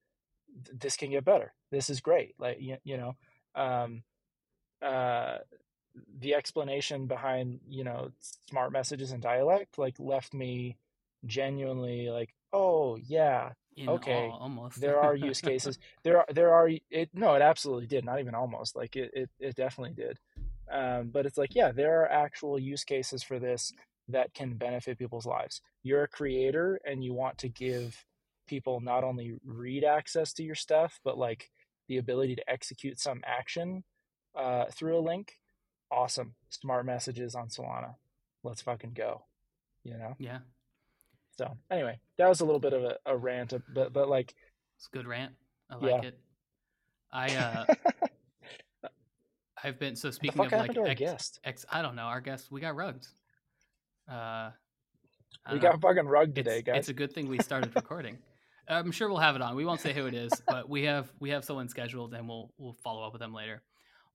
this 0.73 0.97
can 0.97 1.11
get 1.11 1.25
better. 1.25 1.53
This 1.71 1.91
is 1.91 2.01
great 2.01 2.35
like 2.39 2.59
you, 2.61 2.77
you 2.85 2.97
know? 2.97 3.17
Um 3.55 4.03
uh, 4.81 5.39
the 6.21 6.35
explanation 6.35 7.07
behind 7.07 7.61
you 7.69 7.83
know 7.85 8.11
smart 8.51 8.73
messages 8.73 9.11
and 9.11 9.21
dialect 9.23 9.79
like 9.79 9.97
left 9.99 10.33
me 10.33 10.77
genuinely 11.27 12.09
like 12.09 12.33
oh 12.53 12.97
yeah 12.97 13.51
In 13.77 13.89
okay 13.89 14.31
almost. 14.33 14.81
there 14.81 15.01
are 15.01 15.15
use 15.15 15.41
cases. 15.41 15.79
There 16.05 16.19
are 16.19 16.27
there 16.33 16.55
are 16.55 16.71
it 16.91 17.11
no 17.13 17.35
it 17.35 17.43
absolutely 17.43 17.89
did 17.89 18.05
not 18.05 18.21
even 18.21 18.35
almost 18.35 18.77
like 18.77 18.95
it 18.97 19.11
it, 19.13 19.31
it 19.41 19.57
definitely 19.57 19.95
did 19.95 20.19
um, 20.73 21.11
but 21.13 21.27
it's 21.27 21.39
like 21.39 21.55
yeah 21.55 21.73
there 21.73 22.03
are 22.03 22.11
actual 22.11 22.59
use 22.59 22.85
cases 22.85 23.23
for 23.23 23.39
this 23.39 23.73
that 24.09 24.33
can 24.35 24.55
benefit 24.55 24.99
people's 24.99 25.27
lives 25.27 25.61
you're 25.83 26.05
a 26.05 26.09
creator 26.09 26.81
and 26.85 27.05
you 27.05 27.13
want 27.13 27.39
to 27.39 27.49
give 27.49 28.05
people 28.47 28.81
not 28.81 29.05
only 29.05 29.35
read 29.45 29.85
access 29.85 30.33
to 30.33 30.43
your 30.43 30.55
stuff 30.55 30.99
but 31.05 31.19
like 31.19 31.51
the 31.89 31.97
ability 31.97 32.37
to 32.37 32.51
execute 32.51 33.01
some 33.01 33.23
action 33.27 33.83
uh, 34.37 34.67
through 34.71 34.99
a 34.99 35.01
link, 35.01 35.33
awesome. 35.91 36.35
Smart 36.51 36.87
messages 36.87 37.35
on 37.35 37.49
Solana. 37.49 37.95
Let's 38.45 38.63
fucking 38.63 38.93
go. 38.93 39.25
You 39.85 39.97
know? 39.97 40.15
Yeah. 40.19 40.39
So 41.37 41.57
anyway, 41.71 41.99
that 42.19 42.29
was 42.29 42.41
a 42.41 42.45
little 42.45 42.61
bit 42.61 42.73
of 42.73 42.85
a, 42.85 42.97
a 43.07 43.17
rant, 43.17 43.55
but 43.73 43.93
but 43.93 44.09
like 44.09 44.35
it's 44.77 44.89
a 44.93 44.97
good 44.97 45.07
rant. 45.07 45.33
I 45.71 45.77
like 45.77 46.03
yeah. 46.03 46.09
it. 46.09 46.19
I 47.13 47.37
uh 47.37 47.65
I've 49.63 49.79
been 49.79 49.97
so 49.97 50.11
speaking 50.11 50.41
of 50.41 50.53
like 50.53 50.77
ex, 50.77 50.99
guest? 50.99 51.41
Ex, 51.45 51.67
I 51.71 51.83
don't 51.83 51.97
know 51.97 52.03
our 52.03 52.21
guest. 52.21 52.51
We 52.51 52.61
got 52.61 52.77
rugged. 52.77 53.07
Uh, 54.11 54.51
we 55.53 55.59
got 55.59 55.81
fucking 55.81 56.07
rugged 56.07 56.35
today, 56.35 56.59
it's, 56.59 56.67
guys. 56.67 56.79
It's 56.79 56.89
a 56.89 56.95
good 56.95 57.13
thing 57.13 57.29
we 57.29 57.39
started 57.39 57.73
recording. 57.77 58.19
I'm 58.69 58.93
sure 58.93 59.09
we'll 59.09 59.19
have 59.19 59.35
it 59.35 59.43
on. 59.43 59.57
We 59.57 59.65
won't 59.65 59.81
say 59.81 59.95
who 59.95 60.07
it 60.07 60.15
is, 60.15 60.33
but 60.47 60.69
we 60.69 60.85
have 60.85 61.11
we 61.21 61.31
have 61.31 61.45
someone 61.45 61.69
scheduled, 61.69 62.15
and 62.15 62.29
we'll 62.29 62.53
we'll 62.59 62.77
follow 62.85 63.03
up 63.07 63.13
with 63.13 63.21
them 63.21 63.33
later. 63.33 63.63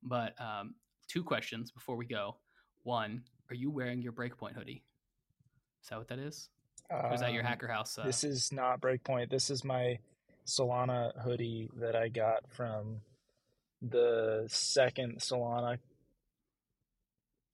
But 0.04 0.40
um, 0.40 0.76
two 1.08 1.24
questions 1.24 1.72
before 1.72 1.96
we 1.96 2.06
go. 2.06 2.38
One, 2.84 3.24
are 3.50 3.56
you 3.56 3.72
wearing 3.72 4.02
your 4.02 4.14
Breakpoint 4.14 4.54
hoodie? 4.54 4.84
Is 5.82 5.90
that 5.90 5.98
what 5.98 6.08
that 6.10 6.20
is? 6.20 6.50
Or 6.90 7.14
is 7.14 7.22
that 7.22 7.34
your 7.34 7.42
um, 7.42 7.48
Hacker 7.48 7.68
House? 7.68 7.98
Uh... 7.98 8.04
This 8.06 8.24
is 8.24 8.52
not 8.52 8.82
Breakpoint. 8.82 9.30
This 9.30 9.50
is 9.50 9.64
my 9.64 10.00
Solana 10.46 11.20
hoodie 11.22 11.70
that 11.78 11.96
I 11.96 12.10
got 12.10 12.44
from 12.50 13.02
the 13.90 14.46
second 14.48 15.20
Solana. 15.20 15.78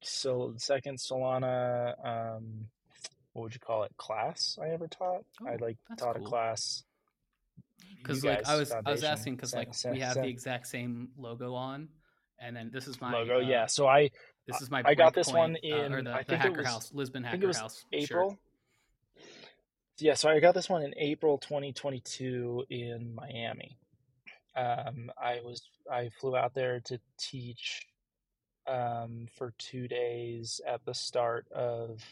So 0.01 0.53
second 0.57 0.97
Solana, 0.99 1.93
um, 2.05 2.67
what 3.33 3.43
would 3.43 3.53
you 3.53 3.59
call 3.59 3.83
it? 3.83 3.91
Class 3.97 4.57
I 4.61 4.69
ever 4.69 4.87
taught. 4.87 5.23
Oh, 5.41 5.47
I 5.47 5.55
like 5.55 5.77
taught 5.97 6.15
cool. 6.15 6.25
a 6.25 6.29
class. 6.29 6.83
Because 7.97 8.23
like 8.23 8.47
I 8.47 8.55
was, 8.55 8.71
I 8.71 8.91
was 8.91 9.03
asking 9.03 9.35
because 9.35 9.53
like 9.53 9.69
we 9.91 9.99
have 9.99 10.15
the 10.15 10.27
exact 10.27 10.67
same 10.67 11.09
logo 11.17 11.53
on, 11.53 11.89
and 12.39 12.55
then 12.55 12.69
this 12.71 12.87
is 12.87 13.01
my 13.01 13.11
logo. 13.11 13.37
Uh, 13.37 13.39
yeah, 13.39 13.65
so 13.65 13.87
I 13.87 14.11
this 14.47 14.61
is 14.61 14.71
my 14.71 14.81
I 14.85 14.95
got 14.95 15.13
this 15.13 15.31
point, 15.31 15.37
one 15.37 15.55
in 15.57 15.93
uh, 15.93 15.97
or 15.97 16.03
the, 16.03 16.11
I 16.11 16.19
the 16.19 16.25
think 16.25 16.41
Hacker 16.41 16.57
was, 16.57 16.67
House 16.67 16.91
Lisbon 16.93 17.23
Hacker 17.23 17.47
House 17.47 17.85
April. 17.91 18.31
Shirt. 18.31 18.39
Yeah, 19.99 20.13
so 20.13 20.29
I 20.29 20.39
got 20.39 20.53
this 20.53 20.69
one 20.69 20.81
in 20.81 20.93
April 20.97 21.37
2022 21.39 22.65
in 22.69 23.13
Miami. 23.13 23.77
Um, 24.59 25.11
I 25.17 25.39
was 25.43 25.61
I 25.89 26.09
flew 26.19 26.35
out 26.35 26.53
there 26.53 26.81
to 26.81 26.99
teach 27.17 27.87
um, 28.67 29.27
for 29.37 29.53
two 29.57 29.87
days 29.87 30.59
at 30.67 30.83
the 30.85 30.93
start 30.93 31.47
of 31.51 32.03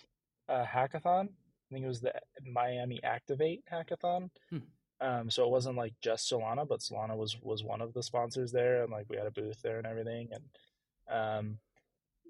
a 0.47 0.63
hackathon. 0.63 1.27
I 1.27 1.73
think 1.73 1.83
it 1.83 1.89
was 1.89 2.01
the 2.01 2.13
Miami 2.45 3.03
Activate 3.03 3.63
hackathon. 3.71 4.29
Hmm. 4.49 4.57
Um, 4.99 5.29
so 5.29 5.43
it 5.43 5.51
wasn't 5.51 5.77
like 5.77 5.93
just 6.01 6.31
Solana, 6.31 6.67
but 6.67 6.79
Solana 6.79 7.15
was 7.17 7.37
was 7.41 7.63
one 7.63 7.81
of 7.81 7.93
the 7.93 8.01
sponsors 8.01 8.51
there, 8.51 8.83
and 8.83 8.91
like 8.91 9.07
we 9.09 9.17
had 9.17 9.27
a 9.27 9.31
booth 9.31 9.61
there 9.61 9.77
and 9.77 9.85
everything. 9.85 10.29
And 10.31 11.15
um, 11.15 11.57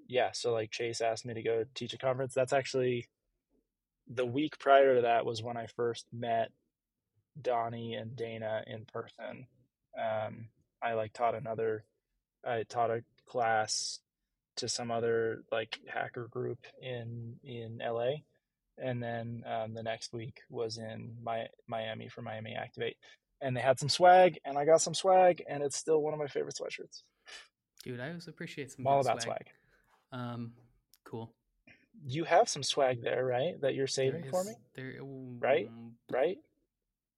yeah, 0.08 0.32
so 0.32 0.52
like 0.52 0.70
Chase 0.70 1.00
asked 1.00 1.24
me 1.26 1.34
to 1.34 1.42
go 1.42 1.64
teach 1.74 1.94
a 1.94 1.98
conference. 1.98 2.34
That's 2.34 2.52
actually 2.52 3.06
the 4.08 4.26
week 4.26 4.58
prior 4.58 4.96
to 4.96 5.02
that 5.02 5.24
was 5.24 5.42
when 5.42 5.56
I 5.56 5.66
first 5.66 6.06
met 6.12 6.50
Donnie 7.40 7.94
and 7.94 8.16
Dana 8.16 8.64
in 8.66 8.84
person. 8.84 9.46
Um, 9.96 10.48
I 10.82 10.94
like 10.94 11.12
taught 11.12 11.34
another, 11.34 11.84
I 12.44 12.64
taught 12.68 12.90
a 12.90 13.04
class 13.26 14.00
to 14.56 14.68
some 14.68 14.90
other 14.90 15.44
like 15.52 15.78
hacker 15.86 16.26
group 16.28 16.58
in 16.82 17.36
in 17.44 17.80
LA 17.84 18.16
and 18.80 19.02
then 19.02 19.44
um, 19.46 19.74
the 19.74 19.82
next 19.82 20.12
week 20.12 20.40
was 20.48 20.78
in 20.78 21.16
my, 21.22 21.46
Miami 21.66 22.08
for 22.08 22.22
Miami 22.22 22.54
Activate, 22.54 22.96
and 23.40 23.56
they 23.56 23.60
had 23.60 23.78
some 23.78 23.88
swag, 23.88 24.38
and 24.44 24.56
I 24.56 24.64
got 24.64 24.80
some 24.80 24.94
swag, 24.94 25.42
and 25.48 25.62
it's 25.62 25.76
still 25.76 26.00
one 26.00 26.14
of 26.14 26.20
my 26.20 26.26
favorite 26.26 26.54
sweatshirts. 26.54 27.02
Dude, 27.82 28.00
I 28.00 28.08
always 28.08 28.28
appreciate 28.28 28.72
some. 28.72 28.86
I'm 28.86 28.92
all 28.92 29.00
about 29.00 29.22
swag. 29.22 29.46
swag. 30.12 30.20
Um, 30.20 30.52
cool. 31.04 31.32
You 32.06 32.24
have 32.24 32.48
some 32.48 32.62
swag 32.62 33.02
there, 33.02 33.24
right? 33.24 33.60
That 33.60 33.74
you're 33.74 33.86
saving 33.86 34.24
is, 34.24 34.30
for 34.30 34.44
me. 34.44 34.52
There, 34.74 34.94
right, 35.40 35.68
right, 36.10 36.38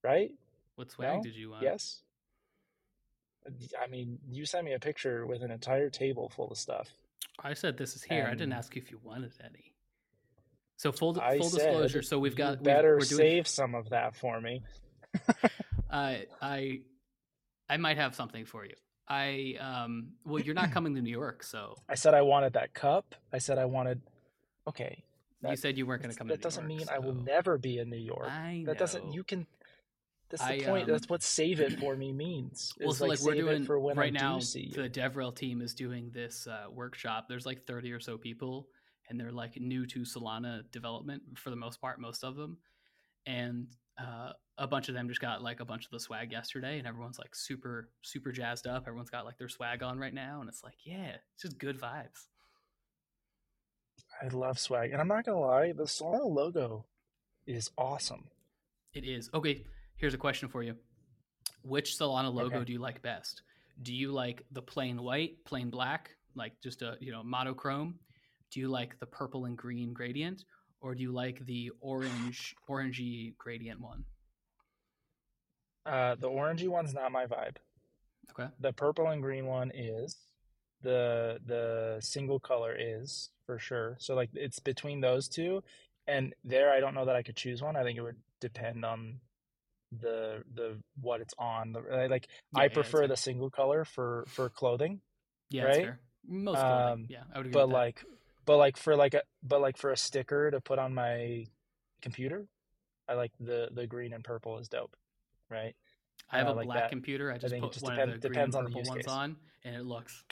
right. 0.02 0.30
What 0.76 0.90
swag 0.90 1.16
no? 1.16 1.22
did 1.22 1.35
you 1.35 1.50
want? 1.50 1.62
Yes. 1.62 2.02
I 3.83 3.87
mean, 3.88 4.18
you 4.31 4.44
sent 4.44 4.64
me 4.64 4.74
a 4.74 4.79
picture 4.79 5.26
with 5.26 5.42
an 5.42 5.50
entire 5.50 5.90
table 5.90 6.29
full 6.29 6.50
of 6.50 6.59
stuff. 6.59 6.88
I 7.42 7.55
said 7.55 7.76
this 7.76 7.96
is 7.96 8.03
here. 8.03 8.20
And 8.20 8.29
I 8.29 8.33
didn't 8.33 8.53
ask 8.53 8.74
you 8.76 8.83
if 8.83 8.90
you 8.90 8.98
wanted 9.03 9.33
any. 9.42 9.72
So 10.76 10.92
full 10.92 11.14
full 11.14 11.50
disclosure. 11.50 12.03
So 12.03 12.18
we've 12.18 12.37
got 12.37 12.62
better 12.62 12.96
we, 12.98 13.07
doing, 13.07 13.18
save 13.18 13.48
some 13.48 13.74
of 13.74 13.90
that 13.90 14.16
for 14.16 14.40
me. 14.40 14.62
uh, 15.90 16.14
I 16.40 16.81
I 17.68 17.76
might 17.76 17.98
have 17.98 18.14
something 18.14 18.46
for 18.46 18.64
you. 18.64 18.74
I 19.07 19.57
um 19.61 20.12
well 20.24 20.42
you're 20.42 20.55
not 20.55 20.70
coming 20.72 20.94
to 20.94 21.03
New 21.03 21.11
York, 21.11 21.42
so 21.42 21.76
I 21.88 21.96
said 21.96 22.14
I 22.14 22.22
wanted 22.22 22.55
that 22.55 22.72
cup. 22.72 23.14
I 23.33 23.38
said 23.38 23.59
I 23.59 23.66
wanted 23.66 24.00
Okay. 24.66 25.03
you 25.46 25.57
said 25.57 25.76
you 25.76 25.87
weren't 25.87 26.03
going 26.03 26.12
to 26.12 26.18
come. 26.18 26.29
that 26.29 26.40
doesn't 26.40 26.70
York, 26.70 26.81
mean 26.81 26.88
I 26.90 26.98
will 26.98 27.14
never 27.14 27.59
be 27.59 27.79
in 27.79 27.90
New 27.90 27.96
York. 27.96 28.29
I 28.31 28.62
that 28.66 28.79
doesn't. 28.79 29.12
You 29.12 29.24
can. 29.24 29.46
That's 30.31 30.45
the 30.45 30.64
I, 30.64 30.71
point. 30.71 30.85
um, 30.85 30.90
That's 30.93 31.09
what 31.09 31.23
save 31.23 31.61
it 31.61 31.79
for 31.81 31.97
me 31.97 32.12
means. 32.12 32.73
Well, 32.81 32.95
so 32.95 33.07
like, 33.07 33.21
we're 33.21 33.35
doing 33.35 33.64
for 33.64 33.79
when 33.79 33.97
right 33.97 34.16
I 34.16 34.19
now. 34.19 34.38
The 34.38 34.88
DevRel 34.88 35.35
team 35.35 35.61
is 35.61 35.75
doing 35.75 36.11
this 36.14 36.47
uh, 36.47 36.71
workshop. 36.71 37.27
There's 37.29 37.47
like 37.47 37.66
30 37.66 37.93
or 37.93 38.01
so 38.01 38.16
people, 38.16 38.69
and 39.09 39.19
they're 39.19 39.33
like 39.33 39.61
new 39.61 39.87
to 39.87 40.01
Solana 40.01 40.62
development 40.71 41.23
for 41.37 41.51
the 41.51 41.57
most 41.57 41.81
part, 41.81 42.01
most 42.01 42.23
of 42.25 42.37
them, 42.37 42.59
and 43.27 43.66
uh, 43.99 44.33
a 44.57 44.66
bunch 44.66 44.88
of 44.88 44.95
them 44.95 45.09
just 45.09 45.21
got 45.21 45.43
like 45.43 45.61
a 45.61 45.64
bunch 45.64 45.85
of 45.85 45.90
the 45.90 46.01
swag 46.01 46.31
yesterday, 46.33 46.79
and 46.79 46.87
everyone's 46.87 47.19
like 47.19 47.35
super 47.35 47.90
super 48.03 48.31
jazzed 48.31 48.66
up. 48.66 48.85
Everyone's 48.87 49.11
got 49.11 49.25
like 49.25 49.37
their 49.37 49.49
swag 49.49 49.83
on 49.83 49.99
right 49.99 50.14
now, 50.14 50.40
and 50.40 50.49
it's 50.49 50.62
like 50.62 50.75
yeah, 50.85 51.16
it's 51.35 51.43
just 51.43 51.59
good 51.59 51.79
vibes. 51.81 52.29
I 54.23 54.29
love 54.29 54.59
swag, 54.59 54.93
and 54.93 55.01
I'm 55.01 55.09
not 55.09 55.25
gonna 55.25 55.40
lie, 55.40 55.73
the 55.73 55.85
Solana 55.85 56.25
logo 56.29 56.85
is 57.47 57.71
awesome. 57.77 58.25
It 58.93 59.05
is 59.05 59.31
okay. 59.35 59.64
Here's 60.00 60.14
a 60.14 60.18
question 60.18 60.48
for 60.48 60.62
you: 60.62 60.74
Which 61.62 61.98
Solana 61.98 62.32
logo 62.32 62.56
Okay. 62.56 62.64
do 62.64 62.72
you 62.72 62.78
like 62.78 63.02
best? 63.02 63.42
Do 63.82 63.94
you 63.94 64.12
like 64.12 64.42
the 64.50 64.62
plain 64.62 65.02
white, 65.02 65.44
plain 65.44 65.68
black, 65.68 66.16
like 66.34 66.58
just 66.62 66.80
a 66.80 66.96
you 67.00 67.12
know 67.12 67.22
monochrome? 67.22 67.98
Do 68.50 68.60
you 68.60 68.68
like 68.68 68.98
the 68.98 69.04
purple 69.04 69.44
and 69.44 69.58
green 69.58 69.92
gradient, 69.92 70.44
or 70.80 70.94
do 70.94 71.02
you 71.02 71.12
like 71.12 71.44
the 71.44 71.70
orange, 71.80 72.56
orangey 72.68 73.36
gradient 73.36 73.78
one? 73.78 74.06
Uh, 75.84 76.14
the 76.14 76.28
orangey 76.28 76.68
one's 76.68 76.94
not 76.94 77.12
my 77.12 77.26
vibe. 77.26 77.56
Okay. 78.30 78.48
The 78.58 78.72
purple 78.72 79.08
and 79.08 79.20
green 79.20 79.44
one 79.46 79.70
is. 79.74 80.16
The 80.82 81.40
the 81.44 81.98
single 82.00 82.40
color 82.40 82.74
is 82.74 83.28
for 83.44 83.58
sure. 83.58 83.98
So 84.00 84.14
like 84.14 84.30
it's 84.32 84.60
between 84.60 85.02
those 85.02 85.28
two, 85.28 85.62
and 86.06 86.34
there 86.42 86.72
I 86.72 86.80
don't 86.80 86.94
know 86.94 87.04
that 87.04 87.16
I 87.16 87.22
could 87.22 87.36
choose 87.36 87.60
one. 87.60 87.76
I 87.76 87.82
think 87.82 87.98
it 87.98 88.00
would 88.00 88.16
depend 88.40 88.82
on 88.82 89.20
the 89.92 90.42
the 90.55 90.76
what 91.00 91.20
it's 91.20 91.35
on. 91.38 91.72
The, 91.72 91.81
like 92.09 92.29
Yeah, 92.55 92.62
I 92.62 92.68
prefer 92.68 93.07
the 93.07 93.16
single 93.16 93.50
color 93.50 93.85
for 93.85 94.24
for 94.29 94.48
clothing, 94.48 95.00
Yeah, 95.50 95.64
right? 95.64 95.90
Most 96.26 96.59
clothing. 96.61 96.92
Um, 97.03 97.07
yeah, 97.09 97.22
I 97.35 97.38
would 97.38 97.46
agree. 97.46 97.53
but 97.61 97.68
like 97.68 98.05
but 98.46 98.57
like 98.57 98.76
for 98.76 98.94
like 98.96 99.14
a 99.14 99.22
but 99.42 99.61
like 99.61 99.76
for 99.76 99.90
a 99.90 99.96
sticker 99.96 100.50
to 100.50 100.61
put 100.61 100.79
on 100.79 100.94
my 100.94 101.46
computer, 102.03 102.46
I 103.09 103.14
like 103.14 103.33
the 103.40 103.68
the 103.72 103.87
green 103.87 104.12
and 104.12 104.22
purple 104.24 104.59
is 104.59 104.68
dope, 104.68 104.96
right? 105.48 105.74
I 106.31 106.38
have 106.38 106.48
uh, 106.48 106.53
a 106.53 106.55
like 106.55 106.66
black 106.66 106.83
that. 106.85 106.90
computer. 106.90 107.33
I 107.33 107.38
just 107.38 107.53
it 107.55 107.61
put 107.61 107.72
just 107.72 107.85
one 107.85 107.94
depend- 107.94 108.12
of 108.12 108.20
the 108.20 108.29
green 108.29 108.35
depends 108.35 108.55
and 108.57 108.66
on 108.66 108.70
the 108.70 108.76
purple 108.76 108.90
ones 108.92 109.05
case. 109.07 109.12
on, 109.12 109.37
and 109.64 109.74
it 109.74 109.85
looks 109.85 110.22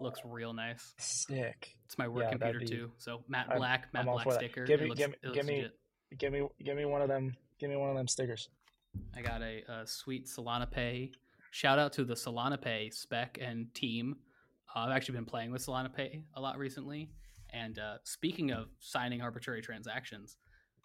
looks 0.00 0.20
real 0.24 0.52
nice. 0.54 0.94
Sick. 0.98 1.76
It's 1.84 1.98
my 1.98 2.08
work 2.08 2.24
Yeah, 2.24 2.30
computer 2.30 2.58
be- 2.60 2.66
too. 2.66 2.90
So 2.98 3.22
matte 3.28 3.48
I'm- 3.50 3.58
black, 3.58 3.92
matte 3.92 4.06
black 4.06 4.32
sticker. 4.32 4.64
Give 4.64 4.80
me- 4.80 4.88
looks, 4.88 4.98
give 5.00 5.10
me- 5.10 5.16
give 5.34 5.46
me- 5.46 5.68
Give 6.16 6.32
me 6.32 6.46
give 6.62 6.76
me 6.76 6.84
one 6.84 7.02
of 7.02 7.08
them. 7.08 7.34
Give 7.58 7.68
me 7.70 7.76
one 7.76 7.90
of 7.90 7.96
them 7.96 8.06
stickers. 8.06 8.48
I 9.16 9.22
got 9.22 9.42
a, 9.42 9.62
a 9.68 9.86
sweet 9.86 10.26
Solana 10.26 10.70
Pay. 10.70 11.12
Shout 11.50 11.78
out 11.78 11.92
to 11.94 12.04
the 12.04 12.14
Solana 12.14 12.60
Pay 12.60 12.90
spec 12.90 13.38
and 13.40 13.72
team. 13.74 14.16
Uh, 14.74 14.80
I've 14.80 14.90
actually 14.90 15.14
been 15.14 15.24
playing 15.24 15.52
with 15.52 15.64
Solana 15.64 15.92
Pay 15.94 16.22
a 16.34 16.40
lot 16.40 16.58
recently. 16.58 17.10
And 17.52 17.78
uh, 17.78 17.98
speaking 18.02 18.50
of 18.50 18.66
signing 18.80 19.22
arbitrary 19.22 19.62
transactions, 19.62 20.36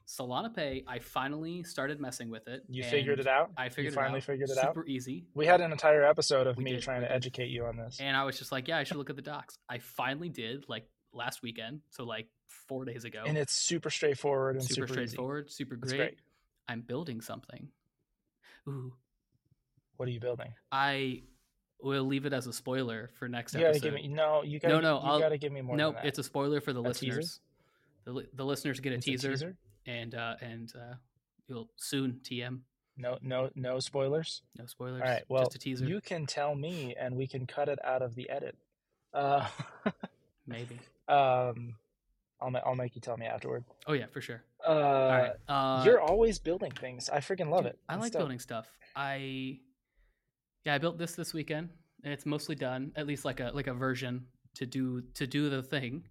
Solana 0.08 0.54
Pay, 0.56 0.84
I 0.88 1.00
finally 1.00 1.64
started 1.64 2.00
messing 2.00 2.30
with 2.30 2.48
it. 2.48 2.64
You 2.68 2.84
figured 2.84 3.20
it 3.20 3.28
out. 3.28 3.52
I 3.58 3.70
figured 3.70 3.94
you 3.94 3.96
finally 3.96 4.18
it 4.18 4.24
out. 4.24 4.28
figured 4.28 4.50
it 4.50 4.58
out. 4.58 4.76
Super 4.76 4.86
easy. 4.86 5.26
We 5.34 5.46
had 5.46 5.62
an 5.62 5.72
entire 5.72 6.04
episode 6.04 6.48
of 6.48 6.58
We 6.58 6.64
me 6.64 6.72
did, 6.74 6.82
trying 6.82 7.02
to 7.02 7.12
educate 7.12 7.50
you 7.50 7.66
on 7.66 7.78
this. 7.78 7.98
And 8.00 8.16
I 8.16 8.24
was 8.24 8.38
just 8.38 8.52
like, 8.52 8.68
yeah, 8.68 8.78
I 8.78 8.84
should 8.84 8.98
look 8.98 9.10
at 9.10 9.16
the 9.16 9.22
docs. 9.22 9.58
I 9.68 9.80
finally 9.80 10.30
did, 10.30 10.66
like 10.68 10.88
last 11.14 11.42
weekend. 11.44 11.82
So, 11.92 12.06
like 12.06 12.28
four 12.48 12.86
days 12.86 13.06
ago. 13.06 13.24
And 13.26 13.38
it's 13.38 13.54
super 13.54 13.90
straightforward 13.90 14.56
and 14.56 14.64
super, 14.64 14.88
super, 14.88 15.02
easy. 15.02 15.08
straightforward, 15.10 15.52
super 15.52 15.76
great. 15.76 15.98
great. 15.98 16.20
I'm 16.68 16.82
building 16.82 17.22
something. 17.22 17.70
Ooh, 18.68 18.94
What 19.98 20.08
are 20.08 20.12
you 20.12 20.20
building? 20.20 20.54
I 20.72 21.24
will 21.82 22.04
leave 22.04 22.26
it 22.26 22.34
as 22.34 22.48
a 22.48 22.54
spoiler 22.54 23.10
for 23.20 23.28
next 23.28 23.54
You 23.56 23.66
episode. 23.66 23.94
me 23.94 24.08
no. 24.08 24.44
You 24.44 24.60
gotta. 24.60 24.76
No, 24.76 24.80
no, 24.82 25.00
You 25.02 25.08
I'll- 25.10 25.20
gotta 25.20 25.38
give 25.38 25.52
me 25.52 25.62
more. 25.62 25.78
that. 25.78 26.06
it's 26.06 26.20
a 26.20 26.24
spoiler 26.24 26.62
for 26.62 26.74
the 26.74 26.82
A 26.82 26.94
teaser? 26.94 27.18
listeners. 27.18 27.40
The, 28.06 28.28
the 28.34 28.46
listeners 28.46 28.80
get 28.80 28.92
a 28.94 28.96
It's 28.96 29.06
teaser, 29.06 29.56
and 29.86 30.16
uh, 30.16 30.36
and 30.42 30.72
uh, 30.76 30.96
you'll 31.48 31.70
soon 31.78 32.20
TM. 32.24 32.60
No, 32.98 33.18
no, 33.22 33.50
no 33.56 33.80
spoilers. 33.80 34.42
No 34.58 34.66
spoilers. 34.66 35.02
All 35.04 35.08
right. 35.08 35.24
Well, 35.30 35.44
just 35.44 35.56
a 35.56 35.60
teaser. 35.60 35.86
you 35.86 36.02
can 36.02 36.26
tell 36.26 36.54
me, 36.56 36.96
and 37.00 37.16
we 37.16 37.28
can 37.28 37.46
cut 37.48 37.70
it 37.70 37.80
out 37.86 38.02
of 38.02 38.16
the 38.16 38.30
edit. 38.30 38.56
Uh, 39.14 39.48
Maybe. 40.48 40.80
um, 41.08 41.76
I'll 42.42 42.52
I'll 42.66 42.76
make 42.76 42.96
you 42.96 43.02
tell 43.02 43.16
me 43.18 43.26
afterward. 43.26 43.64
Oh 43.88 43.94
yeah, 43.94 44.08
for 44.08 44.22
sure. 44.22 44.42
Uh, 44.68 44.72
right. 44.74 45.32
Uh, 45.48 45.84
you're 45.86 46.02
always 46.02 46.40
building 46.40 46.72
things. 46.72 47.10
I 47.10 47.20
freaking 47.20 47.50
love 47.50 47.64
dude, 47.64 47.74
it. 47.74 47.80
I 47.88 47.96
like 47.96 48.12
dope. 48.12 48.20
building 48.22 48.40
stuff. 48.40 48.68
I 48.96 49.60
yeah, 50.66 50.74
I 50.76 50.78
built 50.78 50.98
this 50.98 51.16
this 51.16 51.34
weekend, 51.34 51.70
and 52.04 52.12
it's 52.14 52.26
mostly 52.26 52.56
done. 52.56 52.92
At 52.96 53.08
least 53.08 53.24
like 53.26 53.40
a 53.40 53.52
like 53.54 53.68
a 53.68 53.74
version 53.74 54.26
to 54.56 54.66
do 54.66 55.02
to 55.16 55.26
do 55.28 55.50
the 55.50 55.64
thing. 55.64 56.04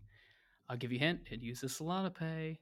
I'll 0.68 0.76
give 0.76 0.92
you 0.92 0.98
a 0.98 1.00
hint. 1.00 1.20
It 1.30 1.42
uses 1.42 1.78
a 1.78 1.82
Solana 1.82 2.14
Pay. 2.14 2.58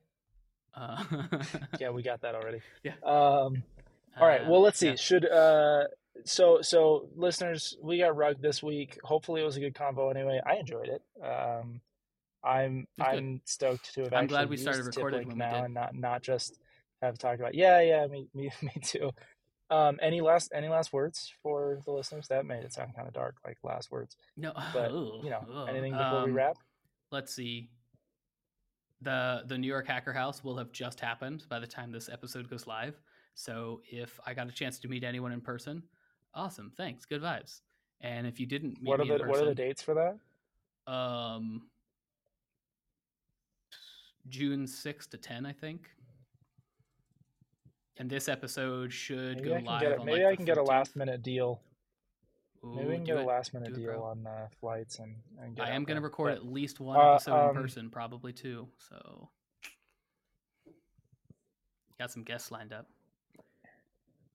Uh, 0.74 1.02
Yeah, 1.80 1.90
we 1.90 2.02
got 2.02 2.20
that 2.22 2.34
already. 2.34 2.60
Yeah. 2.82 2.92
Um. 3.04 3.62
All 4.18 4.26
right. 4.26 4.42
uh, 4.42 4.50
Well, 4.50 4.60
let's 4.62 4.78
see. 4.78 4.88
yeah. 4.88 4.94
Should 4.96 5.28
uh. 5.30 5.84
So 6.24 6.60
so 6.62 7.08
listeners, 7.14 7.76
we 7.82 7.98
got 7.98 8.16
rugged 8.16 8.42
this 8.42 8.62
week. 8.62 8.98
Hopefully, 9.04 9.42
it 9.42 9.44
was 9.44 9.56
a 9.56 9.60
good 9.60 9.74
combo. 9.74 10.10
Anyway, 10.10 10.40
I 10.44 10.56
enjoyed 10.56 10.88
it. 10.88 11.02
Um, 11.24 11.80
I'm 12.46 12.86
It 12.96 13.02
was 13.02 13.08
good. 13.10 13.18
I'm 13.18 13.40
stoked 13.44 13.94
to 13.94 14.02
have. 14.04 14.12
I'm 14.12 14.26
glad 14.26 14.48
we 14.48 14.56
started 14.56 14.84
recording 14.86 15.36
now 15.36 15.64
and 15.64 15.74
not 15.74 15.94
not 15.94 16.22
just 16.22 16.58
have 17.02 17.18
talked 17.18 17.40
about. 17.40 17.54
Yeah, 17.54 17.80
yeah. 17.80 18.06
Me 18.06 18.28
me 18.34 18.50
me 18.62 18.72
too. 18.82 19.10
Um, 19.68 19.98
any 20.00 20.20
last 20.20 20.52
any 20.54 20.68
last 20.68 20.92
words 20.92 21.32
for 21.42 21.80
the 21.84 21.90
listeners? 21.90 22.28
That 22.28 22.46
made 22.46 22.62
it 22.62 22.72
sound 22.72 22.94
kind 22.94 23.08
of 23.08 23.14
dark, 23.14 23.34
like 23.44 23.58
last 23.64 23.90
words. 23.90 24.16
No, 24.36 24.52
But 24.72 24.92
ugh, 24.92 25.24
you 25.24 25.30
know, 25.30 25.44
ugh. 25.52 25.68
anything 25.68 25.92
before 25.96 26.24
we 26.24 26.30
Um, 26.30 26.36
wrap? 26.36 26.56
Let's 27.10 27.34
see. 27.34 27.68
The 29.02 29.42
the 29.46 29.58
New 29.58 29.66
York 29.66 29.86
Hacker 29.86 30.12
House 30.12 30.42
will 30.42 30.56
have 30.56 30.72
just 30.72 31.00
happened 31.00 31.44
by 31.48 31.58
the 31.58 31.66
time 31.66 31.92
this 31.92 32.08
episode 32.08 32.48
goes 32.48 32.66
live. 32.66 32.98
So 33.34 33.82
if 33.90 34.18
I 34.24 34.32
got 34.32 34.48
a 34.48 34.52
chance 34.52 34.78
to 34.80 34.88
meet 34.88 35.04
anyone 35.04 35.32
in 35.32 35.40
person, 35.42 35.82
awesome, 36.32 36.72
thanks, 36.76 37.04
good 37.04 37.20
vibes. 37.20 37.60
And 38.00 38.26
if 38.26 38.40
you 38.40 38.46
didn't 38.46 38.80
meet 38.80 38.88
What 38.88 39.00
are 39.00 39.04
me 39.04 39.08
the 39.10 39.14
in 39.16 39.20
person, 39.20 39.30
what 39.30 39.42
are 39.42 39.48
the 39.48 39.54
dates 39.54 39.82
for 39.82 39.94
that? 39.94 40.92
um, 40.92 41.68
June 44.28 44.66
six 44.66 45.06
to 45.08 45.16
ten, 45.18 45.46
I 45.46 45.52
think. 45.52 45.88
And 47.98 48.10
this 48.10 48.28
episode 48.28 48.92
should 48.92 49.36
Maybe 49.38 49.48
go 49.48 49.56
live. 49.58 49.80
get 49.80 49.92
a, 50.00 50.04
maybe 50.04 50.22
like, 50.22 50.32
I 50.32 50.36
can 50.36 50.44
get 50.44 50.58
a 50.58 50.62
last 50.62 50.96
minute 50.96 51.22
deal. 51.22 51.60
Maybe 52.62 52.88
we 52.88 52.94
can 52.96 53.04
get 53.04 53.16
a 53.16 53.22
last 53.24 53.54
minute 53.54 53.74
Do 53.74 53.80
deal 53.80 53.92
bro. 53.92 54.02
on 54.02 54.26
uh, 54.26 54.48
flights 54.60 54.98
and, 54.98 55.14
and 55.40 55.58
I 55.60 55.70
am 55.70 55.84
going 55.84 55.96
to 55.96 56.02
record 56.02 56.32
But- 56.32 56.38
at 56.38 56.46
least 56.52 56.80
one 56.80 56.98
uh, 56.98 57.12
episode 57.14 57.32
um, 57.50 57.56
in 57.56 57.62
person, 57.62 57.90
probably 57.90 58.32
two. 58.32 58.66
So, 58.90 59.30
got 61.98 62.10
some 62.10 62.22
guests 62.24 62.50
lined 62.50 62.72
up. 62.72 62.86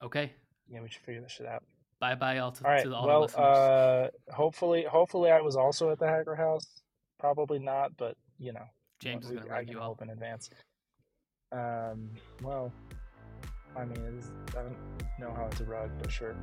Okay, 0.03 0.31
Yeah, 0.67 0.81
we 0.81 0.89
should 0.89 1.03
figure 1.03 1.21
this 1.21 1.31
shit 1.33 1.45
out. 1.45 1.63
bye 1.99 2.15
bye 2.15 2.39
all 2.39 2.51
to, 2.53 2.65
All 2.65 2.71
right. 2.71 2.83
to 2.83 2.95
all 2.95 3.05
well, 3.05 3.19
the 3.19 3.25
listeners. 3.27 3.57
uh, 3.57 4.09
hopefully, 4.33 4.83
hopefully, 4.89 5.29
I 5.29 5.41
was 5.41 5.55
also 5.55 5.91
at 5.91 5.99
the 5.99 6.07
Hacker 6.07 6.35
House. 6.35 6.65
Probably 7.19 7.59
not, 7.59 7.95
but 7.97 8.17
you 8.39 8.51
know, 8.53 8.65
James 9.01 9.25
is 9.25 9.31
going 9.31 9.43
to 9.43 9.49
can 9.49 9.67
you 9.67 9.79
hope 9.79 10.01
in 10.01 10.09
advance. 10.09 10.49
Um. 11.51 12.11
Well, 12.41 12.71
I 13.75 13.85
mean, 13.85 13.97
it 13.97 14.13
is, 14.19 14.31
I 14.51 14.63
don't 14.63 14.77
know 15.19 15.33
how 15.33 15.47
it's 15.51 15.59
a 15.61 15.65
rug, 15.65 15.91
but 15.99 16.11
sure. 16.11 16.35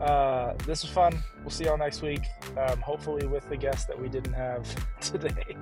Uh, 0.00 0.54
this 0.66 0.82
was 0.82 0.90
fun. 0.90 1.22
We'll 1.40 1.50
see 1.50 1.64
y'all 1.64 1.76
next 1.76 2.00
week. 2.00 2.22
Um, 2.56 2.80
hopefully, 2.80 3.26
with 3.26 3.48
the 3.48 3.56
guest 3.56 3.86
that 3.88 4.00
we 4.00 4.08
didn't 4.08 4.32
have 4.32 4.66
today. 5.00 5.56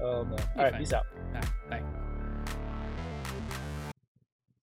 Oh 0.00 0.22
no! 0.22 0.36
All 0.56 0.64
right, 0.64 0.78
peace 0.78 0.92
out. 0.92 1.06